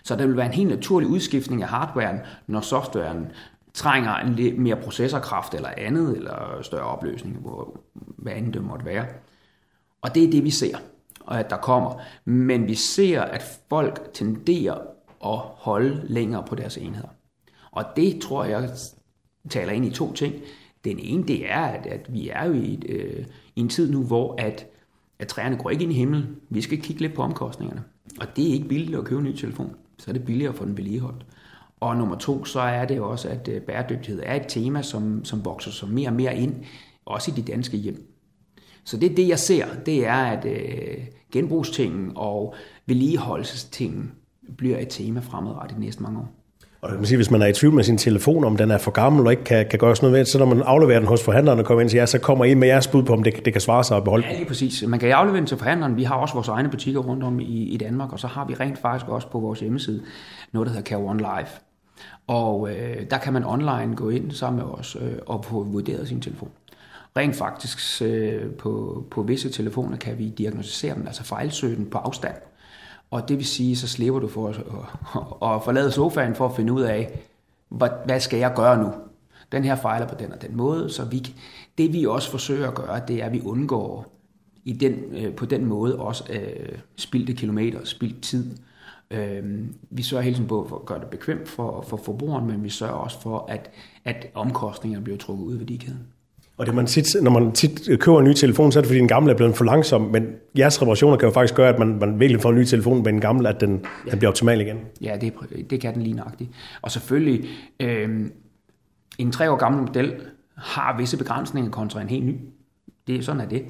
Så 0.05 0.17
der 0.17 0.27
vil 0.27 0.37
være 0.37 0.47
en 0.47 0.53
helt 0.53 0.69
naturlig 0.69 1.09
udskiftning 1.09 1.63
af 1.63 1.69
hardwaren, 1.69 2.19
når 2.47 2.61
softwaren 2.61 3.27
trænger 3.75 4.15
en 4.15 4.35
lidt 4.35 4.59
mere 4.59 4.77
processorkraft 4.77 5.55
eller 5.55 5.69
andet, 5.77 6.17
eller 6.17 6.59
større 6.63 6.85
opløsning, 6.85 7.37
hvor, 7.37 7.81
hvad 7.95 8.33
andet 8.33 8.55
det 8.55 8.65
måtte 8.65 8.85
være. 8.85 9.07
Og 10.03 10.15
det 10.15 10.25
er 10.25 10.31
det, 10.31 10.45
vi 10.45 10.51
ser, 10.51 10.77
og 11.21 11.39
at 11.41 11.51
der 11.51 11.57
kommer. 11.57 12.01
Men 12.25 12.69
vi 12.69 12.75
ser, 12.75 13.23
at 13.23 13.61
folk 13.69 14.11
tenderer 14.15 14.75
at 15.25 15.39
holde 15.39 16.03
længere 16.05 16.45
på 16.49 16.55
deres 16.55 16.77
enheder. 16.77 17.09
Og 17.71 17.85
det 17.97 18.21
tror 18.23 18.45
jeg 18.45 18.71
taler 19.49 19.73
ind 19.73 19.85
i 19.85 19.91
to 19.91 20.13
ting. 20.13 20.35
Den 20.85 20.99
ene, 20.99 21.29
det 21.29 21.51
er, 21.51 21.61
at, 21.65 21.87
at 21.87 22.13
vi 22.13 22.29
er 22.29 22.45
jo 22.45 22.53
i, 22.53 22.75
et, 22.75 22.85
øh, 22.89 23.27
i 23.57 23.61
en 23.61 23.69
tid 23.69 23.93
nu, 23.93 24.03
hvor 24.03 24.35
at, 24.39 24.67
at 25.19 25.29
træerne 25.29 25.57
går 25.57 25.71
ikke 25.71 25.83
ind 25.83 25.93
i 25.93 25.97
himlen. 25.97 26.37
Vi 26.51 26.61
skal 26.61 26.81
kigge 26.81 27.03
lidt 27.03 27.15
på 27.15 27.23
omkostningerne. 27.23 27.85
Og 28.21 28.37
det 28.37 28.49
er 28.49 28.53
ikke 28.53 28.69
billigt 28.69 28.99
at 28.99 29.05
købe 29.05 29.21
en 29.21 29.27
ny 29.27 29.37
telefon. 29.37 29.75
Så 29.99 30.11
er 30.11 30.13
det 30.13 30.25
billigere 30.25 30.53
at 30.53 30.59
få 30.59 30.65
den 30.65 30.77
vedligeholdt. 30.77 31.27
Og 31.81 31.97
nummer 31.97 32.17
to, 32.17 32.45
så 32.45 32.61
er 32.61 32.85
det 32.85 33.01
også, 33.01 33.29
at 33.29 33.49
øh, 33.49 33.63
bæredygtighed 33.63 34.23
er 34.27 34.35
et 34.35 34.47
tema, 34.49 34.83
som, 34.83 35.25
som 35.25 35.45
vokser 35.45 35.71
sig 35.71 35.89
mere 35.89 36.09
og 36.09 36.15
mere 36.15 36.37
ind, 36.37 36.55
også 37.05 37.31
i 37.31 37.35
de 37.35 37.43
danske 37.43 37.77
hjem. 37.77 38.13
Så 38.85 38.97
det 38.97 39.11
er 39.11 39.15
det, 39.15 39.29
jeg 39.29 39.39
ser, 39.39 39.67
det 39.87 40.07
er, 40.07 40.15
at 40.15 40.45
øh, 40.45 41.05
genbrugstingen 41.33 42.13
og 42.15 42.55
vedligeholdelsestingen 42.87 44.13
bliver 44.57 44.79
et 44.79 44.89
tema 44.91 45.21
fremadrettet 45.21 45.77
de 45.77 45.81
næste 45.81 46.03
mange 46.03 46.19
år. 46.19 46.46
Og 46.81 46.93
man 46.93 47.07
sige, 47.07 47.17
hvis 47.17 47.31
man 47.31 47.43
er 47.43 47.47
i 47.47 47.53
tvivl 47.53 47.75
med 47.75 47.85
sin 47.85 47.99
telefon, 47.99 48.45
om 48.45 48.57
den 48.57 48.71
er 48.71 48.79
for 48.79 48.91
gammel 48.91 49.27
og 49.27 49.33
ikke 49.33 49.45
kan, 49.45 49.67
kan 49.71 49.79
gøres 49.79 50.03
noget 50.03 50.17
ved, 50.17 50.25
så 50.25 50.39
når 50.39 50.47
man 50.47 50.63
afleverer 50.63 50.99
den 50.99 51.09
hos 51.09 51.25
forhandleren 51.25 51.59
og 51.59 51.65
kommer 51.65 51.81
ind 51.81 51.87
og 51.87 51.91
siger, 51.91 52.07
så 52.07 52.19
kommer 52.19 52.45
I 52.45 52.55
med 52.55 52.69
jeres 52.69 52.89
bud 52.89 53.03
på, 53.03 53.13
om 53.13 53.23
det, 53.23 53.45
det 53.45 53.53
kan 53.53 53.61
svare 53.61 53.85
sig 53.85 53.97
at 53.97 54.05
beholde 54.05 54.27
Ja, 54.27 54.37
lige 54.37 54.47
præcis. 54.47 54.85
Man 54.87 55.01
kan 55.01 55.11
aflevere 55.11 55.39
den 55.39 55.47
til 55.47 55.57
forhandleren. 55.57 55.97
Vi 55.97 56.03
har 56.03 56.15
også 56.15 56.35
vores 56.35 56.49
egne 56.49 56.69
butikker 56.69 57.01
rundt 57.01 57.25
om 57.25 57.41
i, 57.41 57.63
i 57.63 57.77
Danmark, 57.77 58.13
og 58.13 58.19
så 58.19 58.27
har 58.27 58.45
vi 58.45 58.55
rent 58.55 58.79
faktisk 58.79 59.09
også 59.09 59.29
på 59.29 59.41
vores 59.41 59.61
hjemmeside 59.61 60.03
noget, 60.53 60.67
der 60.67 60.75
hedder 60.75 60.89
Care 60.89 60.99
One 60.99 61.19
Live. 61.19 61.49
Og 62.27 62.71
øh, 62.71 62.97
der 63.11 63.19
kan 63.19 63.33
man 63.33 63.45
online 63.45 63.97
gå 63.97 64.11
ind 64.11 64.31
sammen 64.31 64.65
med 64.65 64.73
os 64.73 64.97
øh, 65.01 65.13
og 65.27 65.45
få 65.45 65.63
vurderet 65.63 66.09
sin 66.09 66.21
telefon. 66.21 66.51
Rent 67.17 67.37
faktisk 67.37 68.03
øh, 68.03 68.51
på, 68.51 69.05
på 69.11 69.23
visse 69.23 69.51
telefoner 69.51 69.97
kan 69.97 70.19
vi 70.19 70.29
diagnostisere 70.29 70.95
dem, 70.95 71.07
altså 71.07 71.25
fejlsøge 71.25 71.77
den 71.77 71.87
på 71.87 71.99
afstand. 71.99 72.35
Og 73.17 73.29
det 73.29 73.37
vil 73.37 73.47
sige, 73.47 73.77
så 73.77 73.89
slipper 73.89 74.21
du 74.21 74.29
for 74.29 74.49
at, 74.49 74.57
at, 75.55 75.65
forlade 75.65 75.93
sofaen 75.93 76.35
for 76.35 76.47
at 76.47 76.57
finde 76.57 76.73
ud 76.73 76.83
af, 76.83 77.21
hvad, 77.69 77.89
hvad 78.05 78.21
skal 78.21 78.39
jeg 78.39 78.53
gøre 78.57 78.79
nu? 78.79 78.93
Den 79.53 79.65
her 79.65 79.77
fejler 79.77 80.09
på 80.09 80.15
den 80.19 80.33
og 80.33 80.43
den 80.43 80.57
måde, 80.57 80.91
så 80.91 81.05
vi, 81.05 81.35
det 81.79 81.93
vi 81.93 82.07
også 82.07 82.31
forsøger 82.31 82.69
at 82.69 82.75
gøre, 82.75 83.01
det 83.09 83.23
er, 83.23 83.27
at 83.27 83.33
vi 83.33 83.41
undgår 83.41 84.13
i 84.65 84.73
den, 84.73 84.93
øh, 84.93 85.35
på 85.35 85.47
den 85.47 85.65
måde 85.65 85.99
også 85.99 86.25
øh, 86.33 86.79
spildte 86.97 87.33
kilometer, 87.33 87.85
spildt 87.85 88.23
tid. 88.23 88.57
Øh, 89.11 89.65
vi 89.91 90.03
sørger 90.03 90.25
hele 90.25 90.37
tiden 90.37 90.49
på 90.49 90.67
for 90.69 90.77
at 90.77 90.87
gøre 90.87 91.01
det 91.01 91.09
bekvemt 91.09 91.49
for, 91.49 91.85
for 91.89 91.97
forbrugeren, 91.97 92.47
men 92.47 92.65
vi 92.65 92.69
sørger 92.69 92.95
også 92.95 93.21
for, 93.21 93.47
at, 93.49 93.71
at 94.05 94.27
omkostningerne 94.35 95.05
bliver 95.05 95.19
trukket 95.19 95.45
ud 95.45 95.53
af 95.53 95.59
værdikæden. 95.59 96.07
Og 96.59 96.67
det 96.67 96.75
man 96.75 96.87
tit, 96.87 97.17
når 97.23 97.31
man 97.31 97.53
tit 97.53 98.01
køber 98.01 98.19
en 98.19 98.25
ny 98.25 98.33
telefon, 98.33 98.73
så 98.73 98.79
er 98.79 98.81
det 98.81 98.89
fordi 98.89 98.99
den 98.99 99.09
gamle 99.09 99.33
er 99.33 99.37
blevet 99.37 99.57
for 99.57 99.65
langsom, 99.65 100.01
men 100.03 100.27
jeres 100.59 100.83
reparationer 100.83 101.17
kan 101.17 101.29
jo 101.29 101.33
faktisk 101.33 101.55
gøre, 101.55 101.69
at 101.69 101.79
man, 101.79 101.99
man 101.99 102.21
virkelig 102.21 102.43
får 102.43 102.51
en 102.51 102.57
ny 102.57 102.65
telefon 102.65 103.03
med 103.03 103.13
en 103.13 103.21
gammel, 103.21 103.47
at 103.47 103.61
den, 103.61 103.85
ja. 104.07 104.11
den 104.11 104.19
bliver 104.19 104.31
optimal 104.31 104.61
igen. 104.61 104.79
Ja, 105.01 105.17
det, 105.21 105.33
det 105.71 105.81
kan 105.81 105.95
den 105.95 106.03
lige 106.03 106.17
nøjagtigt. 106.17 106.51
Og 106.83 106.91
selvfølgelig, 106.91 107.49
øh, 107.81 108.31
en 109.19 109.33
tre 109.33 109.51
år 109.51 109.57
gammel 109.57 109.83
model 109.83 110.15
har 110.57 110.97
visse 110.99 111.17
begrænsninger 111.17 111.71
kontra 111.71 112.01
en 112.01 112.09
helt 112.09 112.27
ny. 112.27 112.37
Det 113.07 113.17
er 113.17 113.23
sådan 113.23 113.41
er 113.41 113.47
det. 113.49 113.63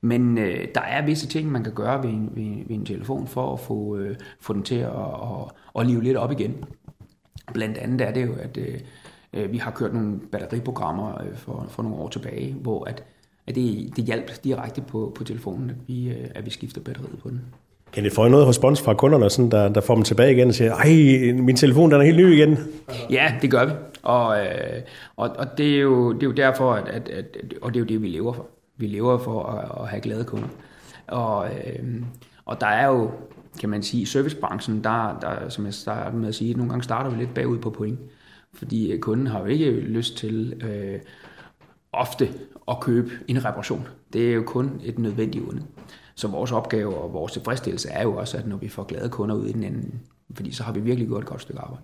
Men 0.00 0.38
øh, 0.38 0.68
der 0.74 0.80
er 0.80 1.06
visse 1.06 1.26
ting, 1.26 1.52
man 1.52 1.64
kan 1.64 1.72
gøre 1.72 2.02
ved 2.02 2.10
en, 2.10 2.30
ved, 2.34 2.66
ved 2.66 2.76
en 2.76 2.86
telefon 2.86 3.26
for 3.26 3.52
at 3.52 3.60
få, 3.60 3.96
øh, 3.96 4.16
få 4.40 4.52
den 4.52 4.62
til 4.62 4.74
at, 4.74 4.90
at, 5.22 5.80
at 5.80 5.86
live 5.86 6.02
lidt 6.02 6.16
op 6.16 6.32
igen. 6.32 6.64
Blandt 7.54 7.78
andet 7.78 8.00
er 8.00 8.12
det 8.12 8.26
jo, 8.26 8.32
at 8.42 8.56
øh 8.56 8.80
vi 9.32 9.58
har 9.58 9.70
kørt 9.70 9.94
nogle 9.94 10.20
batteriprogrammer 10.32 11.22
øh, 11.22 11.36
for, 11.36 11.66
for 11.68 11.82
nogle 11.82 11.98
år 11.98 12.08
tilbage, 12.08 12.56
hvor 12.60 12.84
at, 12.84 13.04
at 13.46 13.54
det, 13.54 13.96
det 13.96 14.04
hjalp 14.04 14.44
direkte 14.44 14.80
på, 14.80 15.12
på 15.16 15.24
telefonen, 15.24 15.70
at 15.70 15.76
vi, 15.86 16.08
øh, 16.08 16.26
at 16.34 16.44
vi 16.44 16.50
skifter 16.50 16.80
batteriet 16.80 17.18
på 17.22 17.28
den. 17.28 17.40
Kan 17.92 18.04
det 18.04 18.12
få 18.12 18.28
noget 18.28 18.46
respons 18.46 18.82
fra 18.82 18.94
kunderne, 18.94 19.30
sådan, 19.30 19.50
der, 19.50 19.68
der 19.68 19.80
får 19.80 19.94
dem 19.94 20.04
tilbage 20.04 20.32
igen 20.32 20.48
og 20.48 20.54
siger, 20.54 20.74
ej, 20.74 21.32
min 21.32 21.56
telefon 21.56 21.90
den 21.90 22.00
er 22.00 22.04
helt 22.04 22.16
ny 22.16 22.32
igen? 22.32 22.58
Ja, 23.10 23.34
det 23.42 23.50
gør 23.50 23.64
vi. 23.64 23.72
Og, 24.02 24.38
øh, 24.40 24.82
og, 25.16 25.30
og 25.38 25.58
det, 25.58 25.76
er 25.76 25.80
jo, 25.80 26.12
det 26.12 26.22
er 26.22 26.26
jo 26.26 26.32
derfor, 26.32 26.72
at, 26.72 26.88
at, 26.88 27.08
at, 27.08 27.54
og 27.62 27.74
det 27.74 27.80
er 27.80 27.80
jo 27.80 27.86
det, 27.86 28.02
vi 28.02 28.08
lever 28.08 28.32
for. 28.32 28.46
Vi 28.76 28.86
lever 28.86 29.18
for 29.18 29.42
at, 29.42 29.82
at 29.82 29.88
have 29.88 30.00
glade 30.00 30.24
kunder. 30.24 30.48
Og, 31.06 31.46
øh, 31.46 32.02
og 32.44 32.60
der 32.60 32.66
er 32.66 32.86
jo, 32.86 33.10
kan 33.60 33.68
man 33.68 33.82
sige, 33.82 34.02
i 34.02 34.04
servicebranchen, 34.04 34.84
der, 34.84 35.18
der, 35.20 35.48
som 35.48 35.64
jeg 35.64 35.74
startede 35.74 36.16
med 36.16 36.28
at 36.28 36.34
sige, 36.34 36.54
nogle 36.54 36.70
gange 36.70 36.84
starter 36.84 37.10
vi 37.10 37.18
lidt 37.18 37.34
bagud 37.34 37.58
på 37.58 37.70
point. 37.70 37.98
Fordi 38.54 38.96
kunden 39.00 39.26
har 39.26 39.40
jo 39.40 39.46
ikke 39.46 39.70
lyst 39.70 40.16
til 40.16 40.62
øh, 40.64 41.00
ofte 41.92 42.28
at 42.68 42.80
købe 42.80 43.10
en 43.28 43.44
reparation. 43.44 43.88
Det 44.12 44.30
er 44.30 44.34
jo 44.34 44.42
kun 44.46 44.80
et 44.84 44.98
nødvendigt 44.98 45.44
onde. 45.48 45.62
Så 46.14 46.28
vores 46.28 46.52
opgave 46.52 46.94
og 46.94 47.12
vores 47.12 47.32
tilfredsstillelse 47.32 47.88
er 47.88 48.02
jo 48.02 48.16
også, 48.16 48.36
at 48.36 48.46
når 48.46 48.56
vi 48.56 48.68
får 48.68 48.82
glade 48.82 49.08
kunder 49.08 49.34
ud 49.36 49.46
i 49.46 49.52
den 49.52 49.64
anden, 49.64 50.00
fordi 50.34 50.52
så 50.52 50.62
har 50.62 50.72
vi 50.72 50.80
virkelig 50.80 51.08
gjort 51.08 51.22
et 51.22 51.28
godt 51.28 51.42
stykke 51.42 51.60
arbejde. 51.60 51.82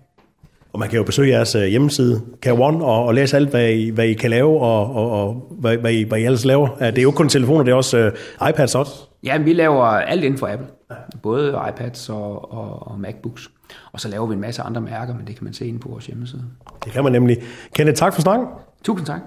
Og 0.73 0.79
man 0.79 0.89
kan 0.89 0.97
jo 0.97 1.03
besøge 1.03 1.29
jeres 1.29 1.55
øh, 1.55 1.63
hjemmeside, 1.63 2.21
Care 2.41 2.53
One, 2.53 2.85
og, 2.85 3.05
og 3.05 3.13
læse 3.13 3.35
alt, 3.35 3.49
hvad 3.49 3.69
I, 3.69 3.89
hvad 3.89 4.05
I 4.05 4.13
kan 4.13 4.29
lave, 4.29 4.61
og, 4.61 4.95
og, 4.95 5.11
og 5.11 5.47
hvad, 5.59 5.77
hvad, 5.77 5.91
I, 5.91 6.03
hvad 6.03 6.19
I 6.19 6.23
ellers 6.23 6.45
laver. 6.45 6.67
Det 6.67 6.97
er 6.97 7.01
jo 7.01 7.09
ikke 7.09 7.17
kun 7.17 7.29
telefoner, 7.29 7.63
det 7.63 7.71
er 7.71 7.75
også 7.75 8.11
uh, 8.41 8.49
iPads 8.49 8.75
også. 8.75 8.93
Ja, 9.23 9.37
vi 9.37 9.53
laver 9.53 9.83
alt 9.83 10.23
inden 10.23 10.39
for 10.39 10.47
Apple. 10.47 10.67
Både 11.23 11.59
iPads 11.69 12.09
og, 12.09 12.51
og, 12.51 12.87
og 12.87 12.99
MacBooks. 12.99 13.49
Og 13.91 13.99
så 13.99 14.07
laver 14.07 14.27
vi 14.27 14.33
en 14.33 14.41
masse 14.41 14.61
andre 14.61 14.81
mærker, 14.81 15.15
men 15.15 15.27
det 15.27 15.35
kan 15.35 15.43
man 15.43 15.53
se 15.53 15.67
inde 15.67 15.79
på 15.79 15.89
vores 15.89 16.05
hjemmeside. 16.05 16.43
Det 16.85 16.91
kan 16.91 17.03
man 17.03 17.11
nemlig. 17.11 17.37
Kenneth, 17.75 17.97
tak 17.97 18.13
for 18.13 18.21
snakken. 18.21 18.47
Tusind 18.83 19.07
tak. 19.07 19.21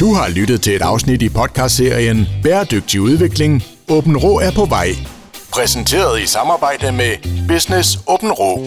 Du 0.00 0.14
har 0.14 0.28
lyttet 0.34 0.60
til 0.60 0.76
et 0.76 0.82
afsnit 0.82 1.22
i 1.22 1.28
podcastserien 1.28 2.26
Bæredygtig 2.42 3.00
udvikling. 3.00 3.62
Åben 3.90 4.16
Rå 4.16 4.38
er 4.38 4.52
på 4.56 4.64
vej. 4.64 4.88
Præsenteret 5.52 6.20
i 6.20 6.26
samarbejde 6.26 6.92
med 6.92 7.12
Business 7.48 7.98
Åben 8.08 8.32
Rå. 8.32 8.58